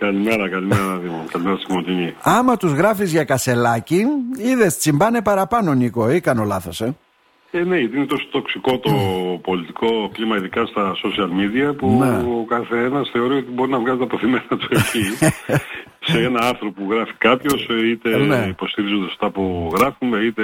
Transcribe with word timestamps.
Καλημέρα, 0.00 0.48
καλημέρα, 0.50 0.98
Δήμο. 0.98 1.24
Καλημέρα 1.32 1.56
στη 1.56 1.72
Μοντινή. 1.72 2.14
Άμα 2.22 2.56
τους 2.56 2.72
γράφεις 2.72 3.10
για 3.10 3.24
κασελάκι, 3.24 4.04
είδες 4.36 4.76
τσιμπάνε 4.78 5.22
παραπάνω, 5.22 5.74
Νίκο, 5.74 6.10
ή 6.10 6.20
κάνω 6.20 6.44
λάθος, 6.44 6.80
ε. 6.80 6.96
Ε, 7.50 7.58
ναι, 7.64 7.78
γιατί 7.78 7.96
είναι 7.96 8.06
τόσο 8.06 8.28
τοξικό 8.30 8.78
το 8.78 8.90
πολιτικό 9.42 10.10
κλίμα, 10.12 10.36
ειδικά 10.36 10.66
στα 10.66 10.92
social 11.04 11.28
media, 11.40 11.76
που 11.76 11.96
Ναι. 11.98 12.08
ο 12.16 12.44
καθένας 12.48 13.10
θεωρεί 13.12 13.36
ότι 13.36 13.50
μπορεί 13.50 13.70
να 13.70 13.78
βγάζει 13.78 13.98
τα 13.98 14.04
αποθυμένα 14.04 14.46
του 14.48 14.68
εκεί. 14.70 15.04
σε 16.06 16.18
ένα 16.24 16.40
άρθρο 16.48 16.70
που 16.70 16.86
γράφει 16.90 17.12
κάποιος, 17.18 17.66
είτε 17.90 18.16
Ναι. 18.16 18.46
υποστηρίζοντας 18.48 19.08
αυτά 19.10 19.30
που 19.30 19.72
γράφουμε, 19.78 20.18
είτε 20.18 20.42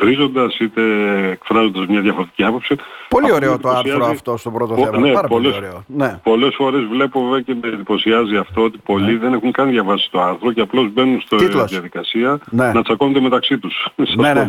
βρίζοντας, 0.00 0.58
είτε 0.58 0.82
εκφράζοντας 1.30 1.86
μια 1.86 2.00
διαφορετική 2.00 2.44
άποψη. 2.44 2.76
Πολύ 3.08 3.24
Αυτό 3.24 3.36
ωραίο 3.36 3.50
με 3.52 3.58
το 3.58 3.68
άρθρο 3.68 3.80
εντυπωσιάζει. 3.80 4.14
αυτό 4.16 4.36
στο 4.36 4.50
πρώτο 4.50 4.74
Πο- 4.74 4.84
θέμα. 4.84 4.98
ναι, 4.98 5.12
Πάρα 5.12 5.28
πολύ 5.28 5.42
πολλές- 5.42 5.58
ωραίο. 5.58 5.84
Ναι. 5.86 6.20
Πολλές 6.22 6.54
φορές 6.54 6.84
βλέπω 6.84 7.22
βέβαια 7.24 7.40
και 7.40 7.54
με 7.62 7.68
εντυπωσιάζει 7.68 8.36
αυτό 8.36 8.62
ότι 8.62 8.78
πολλοί 8.84 9.12
Ναι. 9.12 9.18
δεν 9.18 9.32
έχουν 9.32 9.52
καν 9.52 9.70
διαβάσει 9.70 10.08
το 10.10 10.20
άρθρο 10.22 10.52
και 10.52 10.60
απλώς 10.60 10.92
μπαίνουν 10.92 11.20
στη 11.20 11.36
Τίτλος. 11.36 11.70
διαδικασία 11.70 12.38
Ναι. 12.50 12.72
να 12.72 12.82
τσακώνονται 12.82 13.20
μεταξύ 13.20 13.58
τους. 13.58 13.88
Ναι, 14.16 14.32
ναι. 14.32 14.48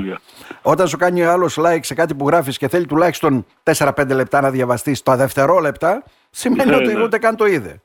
Όταν 0.62 0.88
σου 0.88 0.98
κάνει 0.98 1.24
άλλος 1.24 1.58
like 1.60 1.80
σε 1.82 1.94
κάτι 1.94 2.16
που 2.16 2.28
γράφεις 2.28 2.58
και 2.58 2.68
θέλει 2.68 2.86
τουλάχιστον 2.86 3.46
4-5 3.64 4.14
λεπτά 4.16 4.42
να 4.42 4.50
διαβαστείς 4.52 5.04
τα 5.04 5.16
δευτερόλεπτα, 5.16 6.04
σημαίνει 6.30 6.70
Ναι, 6.70 6.76
ότι 6.76 6.94
ναι. 6.94 7.04
ούτε 7.04 7.18
καν 7.18 7.36
το 7.36 7.46
είδε. 7.46 7.82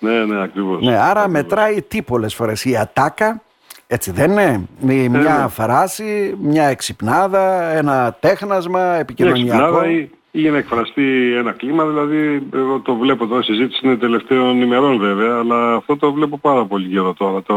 Ναι, 0.00 0.24
ναι, 0.24 0.42
ακριβώς. 0.42 0.82
Ναι, 0.82 0.96
άρα 0.96 1.28
μετράει 1.28 1.82
τι 1.82 2.02
πολλές 2.02 2.34
φορές. 2.34 2.64
Η 2.64 2.76
ατάκα, 2.76 3.42
έτσι 3.86 4.10
δεν 4.10 4.30
είναι. 4.30 4.68
Με 4.80 4.94
μια 4.94 5.38
ναι. 5.42 5.48
φράση, 5.48 6.36
μια 6.40 6.64
εξυπνάδα, 6.64 7.62
ένα 7.70 8.16
τέχνασμα 8.20 8.80
Μια 8.80 8.94
επικοινωνιακό. 8.94 9.52
εξυπνάδα 9.52 9.90
ή, 9.90 10.08
ή 10.30 10.40
για 10.40 10.50
να 10.50 10.58
εκφραστεί 10.58 11.34
ένα 11.36 11.52
κλίμα, 11.52 11.84
δηλαδή 11.84 12.48
εγώ 12.54 12.80
το 12.80 12.94
βλέπω 12.94 13.26
τώρα, 13.26 13.42
συζήτηση 13.42 13.86
είναι 13.86 13.96
τελευταίων 13.96 14.62
ημερών 14.62 14.98
βέβαια, 14.98 15.38
αλλά 15.38 15.74
αυτό 15.74 15.96
το 15.96 16.12
βλέπω 16.12 16.38
πάρα 16.38 16.64
πολύ 16.64 16.88
καιρό 16.88 17.14
τώρα. 17.14 17.42
Το 17.42 17.54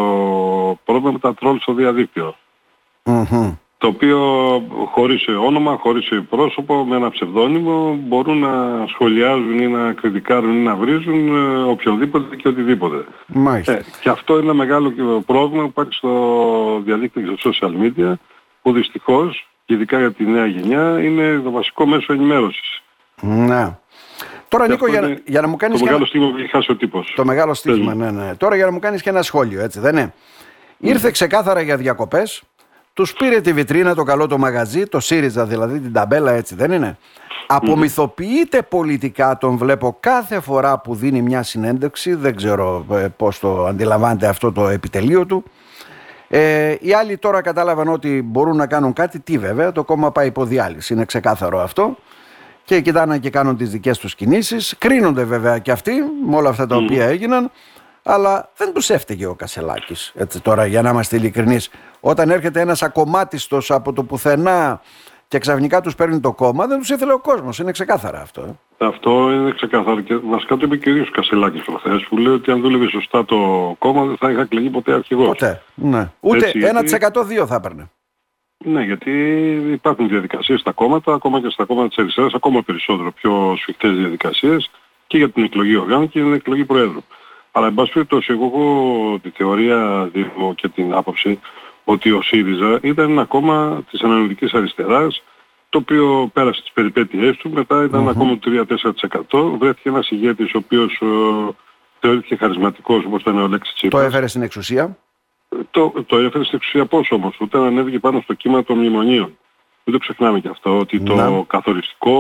πρόβλημα 0.86 1.12
με 1.12 1.20
τα 1.20 1.34
τρόλ 1.34 1.60
στο 1.60 1.74
διαδίκτυο. 1.74 2.36
Μμμ. 3.04 3.54
Το 3.84 3.90
οποίο 3.90 4.20
χωρίς 4.92 5.28
όνομα, 5.28 5.78
χωρίς 5.82 6.10
πρόσωπο, 6.30 6.86
με 6.86 6.96
ένα 6.96 7.10
ψευδόνυμο 7.10 7.96
μπορούν 8.08 8.40
να 8.40 8.86
σχολιάζουν 8.88 9.60
ή 9.60 9.68
να 9.68 9.94
κριτικάρουν 9.94 10.52
ή 10.56 10.64
να 10.64 10.76
βρίζουν 10.76 11.36
ε, 11.36 11.64
οποιονδήποτε 11.64 12.36
και 12.36 12.48
οτιδήποτε. 12.48 13.06
Μάλιστα. 13.28 13.72
Ε, 13.72 13.84
και 14.02 14.10
αυτό 14.10 14.34
είναι 14.34 14.44
ένα 14.44 14.54
μεγάλο 14.54 14.92
και 14.92 15.02
πρόβλημα 15.26 15.64
που 15.64 15.70
υπάρχει 15.70 15.94
στο 15.94 16.82
διαδίκτυο 16.86 17.22
και 17.22 17.36
στα 17.40 17.52
social 17.52 17.72
media 17.84 18.14
που 18.62 18.72
δυστυχώς, 18.74 19.48
και 19.66 19.74
ειδικά 19.74 20.00
για 20.00 20.12
τη 20.12 20.26
νέα 20.26 20.46
γενιά, 20.46 21.00
είναι 21.04 21.42
το 21.44 21.52
βασικό 21.52 21.86
μέσο 21.86 22.14
ενημέρωσης. 22.14 22.82
Ναι. 23.22 23.78
Τώρα, 24.48 24.66
Και 24.66 24.72
Νίκο, 24.72 24.86
αυτό 24.86 24.88
για, 24.88 25.02
να- 25.02 25.08
είναι 25.08 25.22
για 25.26 25.42
να 25.42 25.48
μου 25.48 25.56
κάνεις 25.56 25.80
Το 25.80 25.86
μεγάλο 25.86 26.06
στίγμα 26.06 26.30
που 26.30 26.38
έχει 26.38 26.50
χάσει 26.50 26.72
ο 26.72 26.76
τύπος. 26.76 27.14
Το 27.16 27.26
μεγάλο 27.26 27.54
στίγμα, 27.54 27.92
Πες 27.96 28.12
ναι, 28.12 28.12
ναι. 28.12 28.36
Τώρα 28.36 28.56
για 28.56 28.66
να 28.66 28.72
μου 28.72 28.80
κάνεις 28.80 29.02
και 29.02 29.10
ένα 29.10 29.22
σχόλιο, 29.22 29.62
έτσι 29.62 29.80
δεν 29.80 29.96
είναι; 29.96 30.14
Ήρθε 30.78 31.12
ξεκάθαρα 31.12 31.62
για 31.62 31.78
διακοπές, 31.78 32.44
τους 32.94 33.14
πήρε 33.14 33.42
τη 33.42 33.54
βιτρίνα 33.54 33.96
το 33.96 34.04
καλό 34.04 34.28
το 34.28 34.38
μαγαζί, 34.38 34.88
το 34.88 35.00
ΣΥΡΙΖΑ 35.00 35.46
δηλαδή, 35.46 35.80
την 35.80 35.94
ταμπέλα, 35.94 36.32
έτσι 36.32 36.56
δεν 36.56 36.72
είναι; 36.72 36.98
Απομυθοποιείται 37.48 38.62
πολιτικά, 38.62 39.38
τον 39.38 39.58
βλέπω 39.58 39.98
κάθε 40.00 40.40
φορά 40.40 40.80
που 40.80 40.96
δίνει 40.96 41.22
μια 41.22 41.44
συνέντευξη. 41.44 42.14
Δεν 42.14 42.36
ξέρω 42.36 42.86
ε, 42.92 43.08
πώς 43.18 43.40
το 43.40 43.66
αντιλαμβάνεται 43.66 44.28
αυτό 44.28 44.52
το 44.52 44.68
επιτελείο 44.68 45.26
του. 45.26 45.44
Ε, 46.28 46.76
οι 46.80 46.94
άλλοι 46.94 47.18
τώρα 47.18 47.42
κατάλαβαν 47.42 47.88
ότι 47.88 48.22
μπορούν 48.22 48.56
να 48.56 48.68
κάνουν 48.68 48.94
κάτι. 48.94 49.20
Τι 49.20 49.38
βέβαια, 49.38 49.72
το 49.72 49.84
κόμμα 49.84 50.12
πάει 50.12 50.28
υποδιάλυση. 50.28 50.94
Είναι 50.94 51.06
ξεκάθαρο 51.06 51.60
αυτό. 51.60 51.98
Και 52.64 52.82
κοιτάνε 52.82 53.18
και 53.18 53.30
κάνουν 53.30 53.58
τις 53.58 53.70
δικές 53.70 53.98
τους 53.98 54.16
κινήσεις. 54.16 54.76
Κρίνονται 54.78 55.24
βέβαια 55.24 55.58
και 55.58 55.72
αυτοί 55.72 55.92
με 56.28 56.36
όλα 56.36 56.50
αυτά 56.50 56.68
τα 56.68 56.76
οποία 56.76 57.06
έγιναν. 57.06 57.52
Αλλά 58.04 58.50
δεν 58.58 58.74
τους 58.74 58.90
έφταιγε 58.90 59.26
ο 59.26 59.36
Κασελάκης. 59.36 60.12
Έτσι 60.16 60.42
τώρα 60.42 60.66
για 60.66 60.82
να 60.82 60.90
είμαστε 60.90 61.16
ειλικρινείς. 61.16 61.70
Όταν 62.06 62.30
έρχεται 62.30 62.60
ένας 62.60 62.82
ακομάτιστος 62.84 63.72
από 63.72 63.94
το 63.94 64.04
πουθενά 64.04 64.82
και 65.28 65.38
ξαφνικά 65.40 65.82
τους 65.82 65.96
παίρνει 65.96 66.20
το 66.20 66.34
κόμμα, 66.34 66.68
δεν 66.68 66.78
τους 66.80 66.90
ήθελε 66.90 67.14
ο 67.14 67.20
κόσμος. 67.20 67.60
Είναι 67.60 67.72
ξεκάθαρα 67.72 68.22
αυτό. 68.22 68.42
ε. 68.78 68.86
Αυτό 68.88 69.32
είναι 69.32 69.52
ξεκάθαρο 69.52 70.02
και 70.02 70.16
βασικά 70.16 70.58
το 70.58 70.66
είπε 70.66 70.78
και 70.78 70.90
ο 70.90 70.92
ίδιος 70.92 71.10
Κασελάκης 71.12 71.64
προχθές 71.64 72.04
που 72.04 72.18
λέει 72.18 72.34
ότι 72.34 72.52
αν 72.52 72.62
δούλευε 72.62 72.88
σωστά 72.90 73.26
το 73.26 73.36
κόμμα 73.80 74.06
δεν 74.06 74.18
θα 74.18 74.32
είχα 74.32 74.42
εκλεγεί 74.42 74.70
ποτέ 74.70 74.94
αρχηγός. 74.94 75.28
Ποτέ. 75.28 75.62
Ναι. 75.76 76.12
Ούτε 76.20 76.46
Έτσι, 76.46 76.98
1% 77.20 77.24
δύο 77.26 77.46
θα 77.48 77.56
έπαιρνε. 77.56 77.90
Ναι, 78.58 78.84
γιατί 78.84 79.12
υπάρχουν 79.72 80.08
διαδικασίες 80.08 80.60
στα 80.60 80.72
κόμματα, 80.72 81.14
ακόμα 81.14 81.42
και 81.42 81.50
στα 81.50 81.66
κόμματα 81.66 81.88
της 81.88 81.98
αριστεράς, 81.98 82.34
ακόμα 82.34 82.62
περισσότερο 82.62 83.12
πιο 83.12 83.56
σφιχτές 83.58 83.92
διαδικασίες 83.96 84.70
και 85.08 85.18
για 85.18 85.30
την 85.30 85.44
εκλογή 85.44 85.76
οργάνων 85.76 86.10
και 86.10 86.20
για 86.20 86.28
την 86.28 86.38
εκλογή 86.38 86.66
Προέδρου. 86.66 87.02
Αλλά 87.52 87.68
εν 87.68 87.74
πάση 87.74 87.92
περιπτώσει, 87.92 88.32
εγώ 88.32 88.46
έχω 88.46 89.20
τη 89.24 89.30
θεωρία 89.30 90.10
δίνω 90.14 90.54
και 90.56 90.68
την 90.68 90.94
άποψη 90.94 91.40
ότι 91.84 92.12
ο 92.12 92.22
ΣΥΡΙΖΑ 92.22 92.80
ήταν 92.82 93.10
ένα 93.10 93.26
κόμμα 93.26 93.84
της 93.92 94.02
αναλυτικής 94.02 94.54
αριστεράς 94.54 95.24
το 95.70 95.78
οποίο 95.78 96.30
πέρασε 96.34 96.62
τις 96.62 96.72
περιπέτειές 96.72 97.38
του, 97.38 97.50
μετά 97.50 97.84
ήταν 97.84 98.02
ένα 98.02 98.14
κόμμα 98.14 98.38
του 98.38 98.66
3-4%, 99.32 99.58
βρέθηκε 99.60 99.90
ένας 99.90 100.10
ηγέτης 100.10 100.54
ο 100.54 100.58
οποίος 100.58 101.02
ε, 101.02 101.06
θεωρήθηκε 102.00 102.36
χαρισματικός 102.36 103.06
όπως 103.06 103.22
ήταν 103.22 103.38
ο 103.42 103.48
Λέξης 103.48 103.74
Το 103.74 103.76
Τσίπρας. 103.78 104.06
έφερε 104.06 104.28
στην 104.28 104.42
εξουσία; 104.42 104.98
Το, 105.72 105.94
το 106.06 106.18
έφερε 106.18 106.44
στην 106.44 106.58
εξουσία 106.58 106.86
πώς 106.86 107.12
όμως, 107.12 107.36
όταν 107.40 107.64
ανέβηκε 107.64 108.00
πάνω 108.00 108.22
στο 108.22 108.34
κύμα 108.34 108.64
των 108.64 108.78
μνημονίων. 108.78 109.38
Δεν 109.84 109.94
το 109.94 110.00
ξεχνάμε 110.00 110.40
και 110.40 110.48
αυτό, 110.48 110.78
ότι 110.80 111.00
το 111.02 111.16
Να. 111.16 111.44
καθοριστικό 111.48 112.16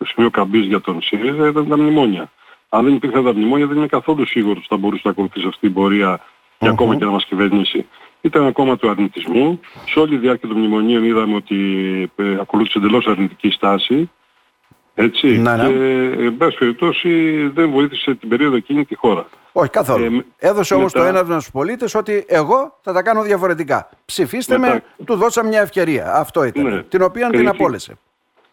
ε, 0.00 0.04
σημείο 0.04 0.30
καμπής 0.30 0.66
για 0.66 0.80
τον 0.80 1.02
ΣΥΡΙΖΑ 1.02 1.48
ήταν 1.48 1.68
τα 1.68 1.78
μνημόνια. 1.78 2.30
Αν 2.68 2.84
δεν 2.84 2.94
υπήρχαν 2.94 3.24
τα 3.24 3.32
μνημόνια 3.32 3.66
δεν 3.66 3.76
είμαι 3.76 3.86
καθόλου 3.86 4.26
σίγουρος 4.26 4.56
ότι 4.58 4.66
θα 4.68 4.76
μπορούσε 4.76 5.02
να 5.04 5.10
ακολουθήσει 5.10 5.46
αυτή 5.46 5.60
την 5.60 5.72
πορεία 5.72 6.20
και 6.58 6.68
ακόμα 6.68 6.96
και 6.96 7.04
να 7.04 7.10
μας 7.10 7.24
κυβερνήσει. 7.24 7.86
Ήταν 8.20 8.42
ένα 8.42 8.52
κόμμα 8.52 8.76
του 8.76 8.90
αρνητισμού. 8.90 9.60
Σε 9.86 9.98
όλη 9.98 10.10
τη 10.10 10.16
διάρκεια 10.16 10.48
των 10.48 10.56
μνημονίων 10.58 11.04
είδαμε 11.04 11.34
ότι 11.34 11.56
ε, 12.16 12.36
ακολούθησε 12.40 12.78
εντελώς 12.78 13.06
αρνητική 13.06 13.50
στάση. 13.50 14.10
Έτσι. 14.94 15.26
Ναι, 15.38 15.56
ναι. 15.56 15.68
Και 15.68 16.24
εν 16.24 16.36
πάση 16.36 16.56
περιπτώσει 16.58 17.10
δεν 17.54 17.70
βοήθησε 17.70 18.14
την 18.14 18.28
περίοδο 18.28 18.56
εκείνη 18.56 18.84
τη 18.84 18.94
χώρα. 18.94 19.26
Όχι, 19.52 19.70
καθόλου. 19.70 20.04
Ε, 20.04 20.08
με- 20.10 20.24
Έδωσε 20.38 20.74
όμως 20.74 20.92
μετά- 20.92 21.04
το 21.06 21.16
έναυσμα 21.16 21.38
στους 21.40 21.52
πολίτες 21.52 21.94
ότι 21.94 22.24
εγώ 22.28 22.78
θα 22.82 22.92
τα 22.92 23.02
κάνω 23.02 23.22
διαφορετικά. 23.22 23.88
Ψηφίστε 24.04 24.58
Μετά- 24.58 24.72
με, 24.72 25.04
του 25.04 25.14
δώσα 25.14 25.44
μια 25.44 25.60
ευκαιρία. 25.60 26.14
Αυτό 26.14 26.44
ήταν. 26.44 26.64
Ναι. 26.64 26.82
Την 26.82 27.02
οποία 27.02 27.26
την 27.28 27.38
Κρίθηκε- 27.38 27.56
απόλυσε. 27.62 27.98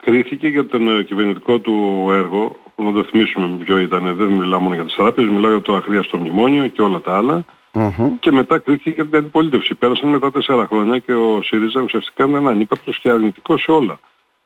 κρίθηκε 0.03 0.47
για 0.47 0.66
τον 0.66 1.00
ε, 1.00 1.03
κυβερνητικό 1.03 1.59
του 1.59 2.07
έργο, 2.11 2.56
να 2.75 2.91
το 2.91 3.03
θυμίσουμε 3.03 3.57
ποιο 3.66 3.77
ήταν, 3.77 4.16
δεν 4.16 4.27
μιλάω 4.27 4.59
μόνο 4.59 4.75
για 4.75 4.83
τις 4.83 4.95
τράπεζες, 4.95 5.31
μιλάω 5.31 5.51
για 5.51 5.61
το 5.61 5.75
αχρίαστο 5.75 6.17
μνημόνιο 6.17 6.67
και 6.67 6.81
όλα 6.81 7.00
τα 7.01 7.17
άλλα. 7.17 7.45
Μμμ. 7.73 8.19
Και 8.19 8.31
μετά 8.31 8.57
κρίθηκε 8.57 8.89
για 8.89 9.05
την 9.05 9.17
αντιπολίτευση. 9.17 9.75
Πέρασαν 9.75 10.09
μετά 10.09 10.31
τέσσερα 10.31 10.66
χρόνια 10.67 11.00
και 11.00 11.13
ο 11.13 11.41
ΣΥΡΙΖΑ 11.41 11.81
ουσιαστικά 11.81 12.23
ήταν 12.23 12.35
ένα 12.35 12.50
ανύπαρκτος 12.50 13.00
και 13.00 13.09
αρνητικό 13.09 13.57
σε 13.57 13.72
όλα. 13.72 14.00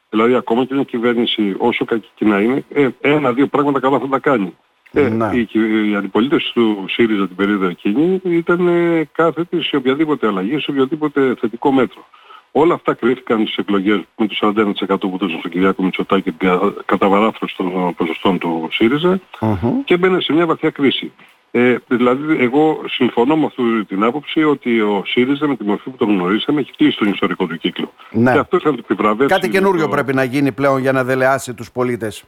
Δηλαδή 0.10 0.36
ακόμα 0.36 0.66
και 0.66 0.74
μια 0.74 0.84
κυβέρνηση 0.84 1.56
όσο 1.58 1.86
κακή 1.86 2.10
και 2.16 2.26
να 2.26 2.40
είναι, 2.40 2.64
ε, 2.74 2.88
ένα-δύο 3.02 3.48
πράγματα 3.48 3.80
καλά 3.80 4.00
θα 4.00 4.08
τα 4.08 4.20
κάνει. 4.20 4.54
Ε, 4.94 5.10
Ναι. 5.10 5.30
η, 5.34 5.46
κυ- 5.46 5.90
η 5.92 5.96
αντιπολίτευση 5.96 6.54
του 6.54 6.86
ΣΥΡΙΖΑ 6.90 7.28
την 7.28 7.36
περίοδο 7.36 7.66
εκείνη 7.68 8.22
ήταν 8.24 8.68
ε, 8.68 9.10
κάθετη 9.12 9.62
σε 9.64 9.76
οποιαδήποτε 9.76 10.28
αλλαγή, 10.28 10.60
σε 10.60 10.72
οποιοδήποτε 10.72 11.36
θετικό 11.40 11.72
μέτρο. 11.72 12.06
Όλα 12.52 12.74
αυτά 12.74 12.94
κρίθηκαν 12.94 13.42
στις 13.42 13.56
εκλογές 13.58 14.00
με 14.18 14.28
το 14.28 14.36
41% 14.42 15.00
που 15.00 15.12
έδωσαν 15.14 15.40
στον 15.40 15.52
Κυριάκο 15.52 15.84
Μητσοτάκη 15.84 16.22
και 16.22 16.32
την 16.32 16.48
κα- 16.48 16.74
καταβαράθρωση 16.86 17.56
των 17.58 17.94
ποσοστών 17.96 18.38
του 18.40 18.68
ΣΥΡΙΖΑ 18.72 19.20
Μμμ. 19.42 19.84
και 19.86 19.98
μπαίνε 19.98 20.22
σε 20.22 20.34
μια 20.34 20.46
βαθιά 20.46 20.70
κρίση. 20.70 21.12
Ε, 21.54 21.76
δηλαδή, 21.88 22.44
εγώ 22.44 22.82
συμφωνώ 22.88 23.36
με 23.38 23.46
αυτή 23.46 23.86
την 23.88 24.04
άποψη 24.04 24.44
ότι 24.44 24.82
ο 24.82 25.04
ΣΥΡΙΖΑ 25.06 25.48
με 25.48 25.56
τη 25.56 25.64
μορφή 25.64 25.90
που 25.90 25.98
τον 25.98 26.10
γνωρίσαμε 26.10 26.60
έχει 26.60 26.72
κλείσει 26.78 26.98
τον 26.98 27.08
ιστορικό 27.08 27.46
του 27.46 27.58
κύκλο. 27.58 27.94
Ναι. 28.12 28.32
Και 28.32 28.40
αυτό 28.40 28.60
θα 28.60 28.70
το 28.72 28.78
επιβραβεύσει. 28.80 29.34
Κάτι 29.36 29.50
καινούριο 29.50 29.82
το- 29.84 29.90
πρέπει 29.90 30.14
να 30.14 30.24
γίνει 30.24 30.52
πλέον 30.52 30.80
για 30.82 30.92
να 30.92 31.04
δελεάσει 31.04 31.54
τους 31.54 31.72
πολίτες. 31.72 32.24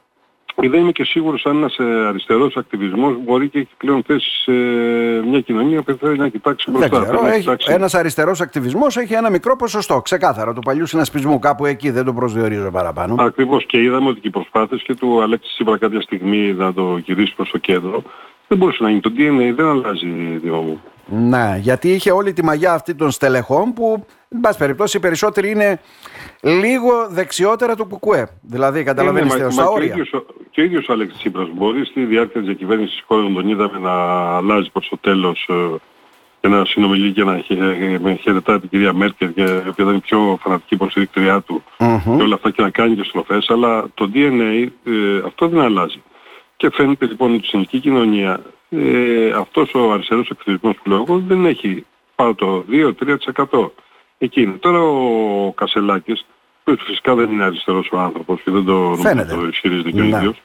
Και 0.55 0.69
δεν 0.69 0.79
είμαι 0.79 0.91
και 0.91 1.03
σίγουρος 1.03 1.45
αν 1.45 1.57
ένας 1.57 1.77
ε, 1.77 1.83
αριστερός 2.07 2.57
ακτιβισμός 2.57 3.15
μπορεί 3.23 3.49
και 3.49 3.59
έχει 3.59 3.69
πλέον 3.77 4.03
θέση 4.03 4.29
σε 4.43 4.51
μια 5.29 5.39
κοινωνία 5.41 5.81
που 5.81 5.97
θέλει 6.01 6.17
να 6.17 6.27
κοιτάξει 6.27 6.71
Δεν 6.71 6.79
μπροστά. 6.79 6.99
ξέρω. 7.01 7.17
θέλει 7.17 7.27
να 7.29 7.33
Έχει, 7.33 7.39
κοιτάξει- 7.43 7.69
ένας 7.69 7.93
αριστερός 7.93 8.41
ακτιβισμός 8.41 8.97
έχει 8.97 9.13
ένα 9.13 9.29
μικρό 9.29 9.55
ποσοστό. 9.55 10.01
Ξεκάθαρα 10.01 10.53
του 10.53 10.61
παλιού 10.61 10.85
συνασπισμού. 10.85 11.39
Κάπου 11.39 11.65
εκεί 11.65 11.89
δεν 11.89 12.05
το 12.05 12.13
προσδιορίζω 12.13 12.71
παραπάνω. 12.71 13.15
Ακριβώς 13.19 13.65
και 13.65 13.81
είδαμε 13.81 14.09
ότι 14.09 14.19
και 14.19 14.27
οι 14.27 14.31
προσπάθειες 14.31 14.81
και 14.83 14.95
του 14.95 15.21
Αλέξη 15.21 15.49
Τσίπρα 15.53 15.77
κάποια 15.77 16.01
στιγμή 16.01 16.53
να 16.53 16.73
το 16.73 16.97
γυρίσει 16.97 17.35
προς 17.35 17.49
το 17.49 17.57
κέντρο 17.57 18.03
δεν 18.47 18.57
μπορούσε 18.57 18.83
να 18.83 18.89
γίνει. 18.89 19.01
Το 19.01 19.11
DNA 19.17 19.53
δεν 19.55 19.65
αλλάζει, 19.65 20.07
Διό 20.41 20.55
μου. 20.61 20.81
Ναι, 21.05 21.57
γιατί 21.61 21.91
είχε 21.93 22.11
όλη 22.11 22.33
τη 22.33 22.43
μαγιά 22.43 22.73
αυτή 22.73 22.95
των 22.95 23.11
στελεχών 23.11 23.73
που, 23.73 24.05
εν 24.29 24.39
πάση 24.39 24.57
περιπτώσει, 24.57 24.97
οι 24.97 24.99
περισσότεροι 24.99 25.49
είναι 25.49 25.79
λίγο 26.41 27.07
δεξιότερα 27.09 27.75
του 27.75 27.85
Κουκουέ. 27.85 28.27
Δηλαδή, 28.41 28.83
καταλαβαίνετε, 28.83 29.35
Ε, 29.35 29.43
ναι, 29.43 29.51
στα 29.51 29.61
μα, 29.61 29.67
μα 29.67 29.75
όρια. 29.75 29.87
Και, 29.87 29.91
ο 29.91 29.95
ίδιος, 30.01 30.13
ο- 30.13 30.25
και 30.51 30.61
ο 30.61 30.63
ίδιος 30.63 30.87
ο 30.89 30.93
Αλέξης 30.93 31.19
Τσίπρας 31.19 31.47
μπορεί 31.53 31.85
στη 31.85 32.03
διάρκεια 32.05 32.39
της 32.39 32.49
διακυβέρνησης 32.49 32.95
της 32.95 33.03
χώρας 33.07 33.33
τον 33.33 33.49
είδαμε 33.49 33.79
να 33.79 33.91
αλλάζει 34.35 34.69
προς 34.71 34.87
το 34.89 34.97
τέλος 34.97 35.47
ε, 35.49 35.53
και 36.41 36.47
να 36.47 36.65
συνομιλεί 36.65 37.11
και 37.11 37.23
να 37.23 37.37
χε, 37.37 37.53
ε, 37.53 37.97
με 38.01 38.13
χαιρετά 38.21 38.59
την 38.59 38.69
κυρία 38.69 38.93
Μέρκελ 38.93 39.33
και 39.33 39.41
η 39.41 39.45
οποία 39.69 39.73
ήταν 39.85 39.95
η 39.95 39.99
πιο 39.99 40.39
φανατική 40.41 40.73
υποστηρίκτριά 40.73 41.41
του 41.41 41.63
Μμμ. 41.79 42.17
και 42.17 42.23
όλα 42.23 42.35
αυτά 42.35 42.49
και 42.51 42.61
να 42.61 42.69
κάνει 42.69 42.95
και 42.95 43.03
στροφές 43.03 43.49
αλλά 43.49 43.85
το 43.93 44.09
DNA 44.13 44.67
ε, 44.85 44.91
αυτό 45.25 45.47
δεν 45.47 45.59
αλλάζει. 45.61 46.01
Και 46.63 46.69
φαίνεται 46.69 47.05
λοιπόν 47.05 47.33
ότι 47.33 47.45
στην 47.45 47.59
ελληνική 47.59 47.79
κοινωνία 47.79 48.41
ε, 48.69 49.31
αυτός 49.31 49.73
ο 49.73 49.91
αριστερός 49.91 50.29
εχθρισμός 50.29 50.75
που 50.75 50.89
λέω 50.89 51.05
εγώ 51.07 51.23
δεν 51.27 51.45
έχει 51.45 51.85
πάνω 52.15 52.33
το 52.35 52.65
2-3%. 53.51 53.69
Εκεί 54.17 54.47
Τώρα 54.47 54.79
ο 54.79 55.51
Κασελάκης, 55.51 56.25
που 56.63 56.77
φυσικά 56.79 57.15
δεν 57.15 57.31
είναι 57.31 57.43
αριστερός 57.43 57.89
ο 57.91 57.99
άνθρωπος 57.99 58.41
και 58.41 58.51
δεν 58.51 58.65
το, 58.65 58.95
το 59.29 59.47
ισχυρίζεται 59.51 59.91
και 59.91 60.01
ο 60.01 60.03
ναι. 60.03 60.17
ίδιος, 60.17 60.41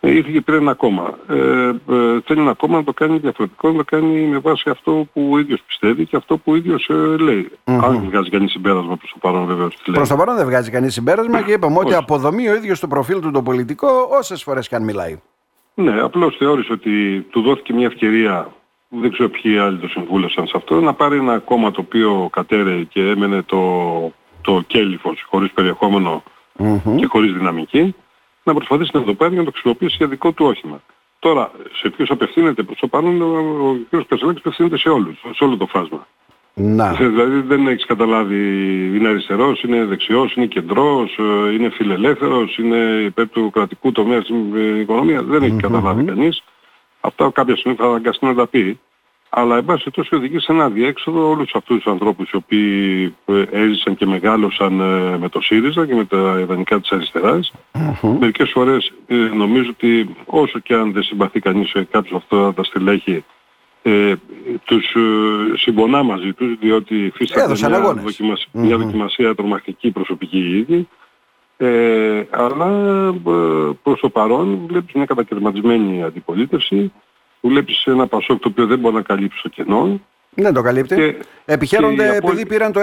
ε, 0.00 0.10
ήρθε 0.10 0.30
και 0.32 0.40
πήρε 0.40 0.56
ένα 0.56 0.74
κόμμα. 0.74 1.18
Ε, 1.28 1.68
ε, 1.68 2.20
θέλει 2.24 2.40
ένα 2.40 2.54
κόμμα 2.54 2.76
να 2.76 2.84
το 2.84 2.92
κάνει 2.92 3.18
διαφορετικό, 3.18 3.70
να 3.70 3.76
το 3.76 3.84
κάνει 3.84 4.20
με 4.20 4.38
βάση 4.38 4.70
αυτό 4.70 5.06
που 5.12 5.28
ο 5.32 5.38
ίδιος 5.38 5.62
πιστεύει 5.66 6.06
και 6.06 6.16
αυτό 6.16 6.36
που 6.36 6.52
ο 6.52 6.56
ίδιος 6.56 6.88
ε, 6.88 7.16
λέει. 7.16 7.50
Mm-hmm. 7.64 7.80
Αν 7.82 8.08
βγάζει 8.10 8.30
κανείς 8.30 8.50
συμπέρασμα 8.50 8.96
προς 8.96 9.10
το 9.10 9.18
παρόν 9.20 9.46
βεβαίως. 9.46 9.76
Προς 9.92 10.08
το 10.08 10.16
παρόν 10.16 10.36
δεν 10.36 10.46
βγάζει 10.46 10.70
κανείς 10.70 10.92
συμπέρασμα 10.92 11.42
και 11.42 11.52
είπαμε 11.52 11.78
ότι 11.78 11.94
αποδομεί 11.94 12.48
ο 12.48 12.54
ίδιος 12.54 12.80
το 12.80 12.86
προφίλ 12.86 13.20
του 13.20 13.30
το 13.30 13.42
πολιτικό 13.42 13.88
όσες 14.10 14.42
φορές 14.42 14.68
και 14.68 14.74
αν 14.74 14.84
μιλάει. 14.84 15.20
Ναι, 15.74 16.00
απλώς 16.00 16.36
θεώρησε 16.36 16.72
ότι 16.72 17.20
του 17.30 17.40
δόθηκε 17.40 17.72
μια 17.72 17.86
ευκαιρία, 17.86 18.52
δεν 18.88 19.12
ξέρω 19.12 19.28
ποιοι 19.28 19.58
άλλοι 19.58 19.78
το 19.78 19.88
συμβούλευσαν 19.88 20.46
σε 20.46 20.56
αυτό, 20.56 20.80
να 20.80 20.94
πάρει 20.94 21.16
ένα 21.16 21.38
κόμμα 21.38 21.70
το 21.70 21.80
οποίο 21.80 22.28
κατέρεε 22.32 22.82
και 22.82 23.00
έμενε 23.00 23.42
το, 23.42 23.62
το 24.42 24.62
κέλυφος 24.66 25.24
χωρίς 25.28 25.50
περιεχόμενο 25.52 26.22
mm-hmm. 26.58 26.96
και 26.96 27.06
χωρίς 27.06 27.32
δυναμική 27.32 27.94
να 28.42 28.54
προσπαθήσει 28.54 28.90
να 28.92 29.02
το 29.02 29.14
πάρει 29.14 29.32
για 29.32 29.40
να 29.40 29.46
το 29.46 29.52
χρησιμοποιήσει 29.52 29.96
για 29.98 30.06
δικό 30.06 30.32
του 30.32 30.46
όχημα. 30.46 30.82
Τώρα, 31.18 31.50
σε 31.72 31.90
ποιους 31.90 32.10
απευθύνεται 32.10 32.62
προς 32.62 32.78
το 32.78 32.86
παρόν, 32.86 33.22
ο 33.22 33.76
κ. 33.90 34.06
Κασελάκης 34.08 34.40
απευθύνεται 34.40 34.78
σε 34.78 34.88
όλους, 34.88 35.18
σε 35.34 35.44
όλο 35.44 35.56
το 35.56 35.66
φάσμα. 35.66 36.06
Να. 36.54 36.92
Δηλαδή 36.92 37.40
δεν 37.40 37.66
έχεις 37.66 37.86
καταλάβει, 37.86 38.36
είναι 38.96 39.08
αριστερός, 39.08 39.62
είναι 39.62 39.84
δεξιός, 39.84 40.34
είναι 40.34 40.46
κεντρός, 40.46 41.18
ε, 41.18 41.52
είναι 41.52 41.70
φιλελεύθερος, 41.70 42.58
είναι 42.58 42.76
υπέρ 43.04 43.28
του 43.28 43.50
κρατικού 43.52 43.92
τομέα 43.92 44.20
στην 44.20 44.36
οικονομία. 44.80 45.22
Δεν 45.22 45.42
έχει 45.42 45.56
καταλάβει 45.56 46.04
κανείς. 46.04 46.42
Αυτά 47.00 47.30
κάποια 47.32 47.56
στιγμή 47.56 47.76
θα 47.76 47.86
αναγκαστεί 47.86 48.24
να 48.24 48.34
τα 48.34 48.46
πει 48.46 48.80
αλλά 49.34 49.56
εν 49.56 49.64
πάση 49.64 49.90
τόσο 49.90 50.16
οδηγεί 50.16 50.38
σε 50.38 50.52
ένα 50.52 50.68
διέξοδο 50.68 51.28
όλους 51.28 51.54
αυτούς 51.54 51.76
τους 51.76 51.92
ανθρώπους 51.92 52.30
οι 52.30 52.36
οποίοι 52.36 53.14
ε, 53.24 53.42
έζησαν 53.50 53.96
και 53.96 54.06
μεγάλωσαν 54.06 54.80
ε, 54.80 55.18
με 55.18 55.28
το 55.28 55.40
ΣΥΡΙΖΑ 55.40 55.86
και 55.86 55.94
με 55.94 56.04
τα 56.04 56.38
ιδανικά 56.40 56.80
της 56.80 56.90
αριστεράς. 56.90 57.52
Mm-hmm. 57.72 58.16
Μερικές 58.20 58.50
φορές 58.50 58.92
ε, 59.06 59.14
νομίζω 59.14 59.70
ότι 59.70 60.16
όσο 60.24 60.58
και 60.58 60.74
αν 60.74 60.92
δεν 60.92 61.02
συμπαθεί 61.02 61.40
κανείς 61.40 61.68
σε 61.68 61.84
κάποιους 61.90 62.16
αυτά 62.16 62.54
τα 62.54 62.64
στελέχη 62.64 63.24
ε, 63.82 64.14
τους 64.64 64.94
ε, 64.94 65.56
συμπονά 65.56 66.02
μαζί 66.02 66.32
τους 66.32 66.58
διότι 66.60 67.04
υφίσταται 67.04 67.68
μια, 67.68 67.80
δοκιμασ... 67.80 68.46
mm-hmm. 68.46 68.60
μια 68.60 68.76
δοκιμασία 68.76 69.34
τρομακτική 69.34 69.90
προσωπική 69.90 70.38
ήδη 70.38 70.88
ε, 71.56 72.22
αλλά 72.30 72.70
προς 73.82 74.00
το 74.00 74.08
παρόν 74.08 74.60
βλέπεις 74.66 74.94
μια 74.94 75.04
κατακαιρματισμένη 75.04 76.02
αντιπολίτευση 76.02 76.92
βλέπεις 77.48 77.84
ένα 77.84 78.06
Πασόκ 78.06 78.40
το 78.40 78.48
οποίο 78.48 78.66
δεν 78.66 78.78
μπορεί 78.78 78.94
να 78.94 79.02
καλύψει 79.02 79.42
το 79.42 79.48
κενό. 79.48 80.00
Δεν 80.34 80.52
το 80.54 80.62
καλύπτει. 80.62 80.94
Και, 80.94 81.16
Επιχαίρονται 81.44 82.08
και 82.08 82.16
επειδή 82.16 82.46
πήραν 82.46 82.72
το 82.72 82.80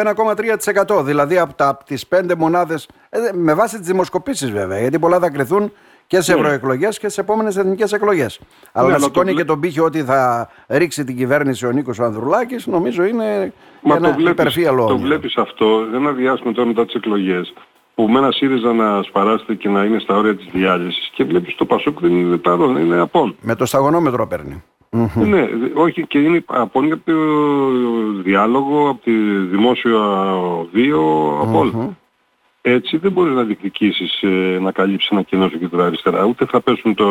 1,3%. 0.97 1.05
Δηλαδή 1.05 1.37
από, 1.37 1.53
τα, 1.53 1.67
από 1.67 1.83
τις 1.83 2.07
πέντε 2.07 2.35
μονάδες, 2.35 2.89
ε, 3.09 3.19
με 3.33 3.53
βάση 3.53 3.77
τις 3.77 3.87
δημοσκοπήσεις 3.87 4.51
βέβαια, 4.51 4.79
γιατί 4.79 4.99
πολλά 4.99 5.19
θα 5.19 5.29
κρυθούν 5.29 5.71
και 6.09 6.21
σε 6.21 6.33
ναι. 6.33 6.39
ευρωεκλογές 6.39 6.99
και 6.99 7.09
σε 7.09 7.21
επόμενες 7.21 7.57
εθνικές 7.57 7.93
εκλογές. 7.93 8.39
Αλλά 8.71 8.87
ναι, 8.87 8.93
να 8.93 8.99
σηκώνει 8.99 9.33
και 9.33 9.43
τον 9.43 9.59
πύχη 9.59 9.79
ότι 9.79 10.03
θα 10.03 10.49
ρίξει 10.67 11.03
την 11.03 11.17
κυβέρνηση 11.17 11.65
ο 11.65 11.71
Νίκος 11.71 11.99
Ανδρουλάκης, 11.99 12.67
νομίζω 12.67 13.03
είναι 13.03 13.53
Μα 13.81 13.95
ένα 13.95 14.15
υπερφύαλο. 14.29 14.85
Το 14.85 14.97
βλέπεις, 14.97 15.01
το 15.01 15.07
βλέπεις 15.07 15.37
αυτό, 15.37 15.85
δεν 15.91 16.07
αδειάσουμε 16.07 16.53
τώρα 16.53 16.67
μετά 16.67 16.85
τις 16.85 16.93
εκλογές 16.93 17.53
που 17.95 18.09
με 18.09 18.19
ένα 18.19 18.31
ΣΥΡΙΖΑ 18.31 18.73
να 18.73 19.03
σπαράσετε 19.03 19.55
και 19.55 19.69
να 19.69 19.83
είναι 19.83 19.99
στα 19.99 20.15
όρια 20.15 20.35
της 20.35 20.47
διάλυσης 20.51 21.09
και 21.13 21.23
βλέπεις 21.23 21.55
το 21.55 21.65
Πασόκ 21.65 21.99
δεν 21.99 22.15
είναι 22.15 22.37
παρόν, 22.37 22.77
είναι 22.77 22.99
απόν. 22.99 23.35
Με 23.41 23.55
το 23.55 23.65
σταγονόμετρο 23.65 24.27
παίρνει. 24.27 24.63
Ναι, 25.15 25.47
όχι 25.73 26.07
και 26.07 26.19
είναι 26.19 26.43
απόν 26.45 26.85
για 26.85 27.01
το 27.05 27.13
διάλογο, 28.23 28.89
από 28.89 29.03
τη 29.03 29.11
δημόσια 29.51 29.99
βίο, 30.71 31.37
από 31.41 31.59
όλα. 31.59 31.97
Έτσι 32.71 32.97
δεν 32.97 33.11
μπορείς 33.11 33.33
να 33.33 33.43
διεκδικήσεις 33.43 34.21
ε, 34.21 34.57
να 34.61 34.71
καλύψεις 34.71 35.09
ένα 35.09 35.21
κενό 35.21 35.47
στο 35.47 35.57
κέντρο 35.57 35.83
αριστερά, 35.83 36.23
ούτε 36.23 36.45
θα 36.45 36.61
πέσουν 36.61 36.95
το, 36.95 37.07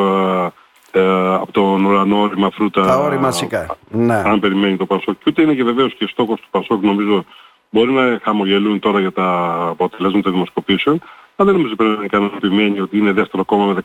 ε, 0.91 1.35
από 1.35 1.53
τον 1.53 1.85
ουρανό 1.85 2.21
όρημα 2.21 2.51
φρούτα. 2.51 2.83
Τα 2.83 2.99
όρημα 2.99 3.31
σικά. 3.31 3.77
Ναι. 3.91 4.23
Αν 4.25 4.41
περιμένει 4.41 4.77
το 4.77 4.87
Πασόκ. 4.87 5.15
Και 5.19 5.25
ούτε 5.27 5.43
είναι 5.43 5.55
και 5.55 5.65
βεβαίως 5.65 5.95
και 5.95 6.07
στόχος 6.07 6.41
του 6.41 6.49
Πασόκ 6.51 6.83
νομίζω 6.83 7.25
Μπορεί 7.71 7.93
να 7.93 8.19
χαμογελούν 8.23 8.79
τώρα 8.79 9.01
για 9.01 9.13
τα 9.13 9.57
αποτελέσματα 9.71 10.31
δημοσκοπήσεων, 10.31 11.01
αλλά 11.37 11.51
δεν 11.51 11.59
νομίζω 11.59 11.75
πρέπει 11.75 11.91
να 11.91 11.97
είναι 11.97 12.07
ικανοποιημένοι 12.07 12.81
ότι 12.81 12.99
είναι 12.99 13.13
δεύτερο 13.13 13.45
κόμμα 13.45 13.65
με 13.73 13.81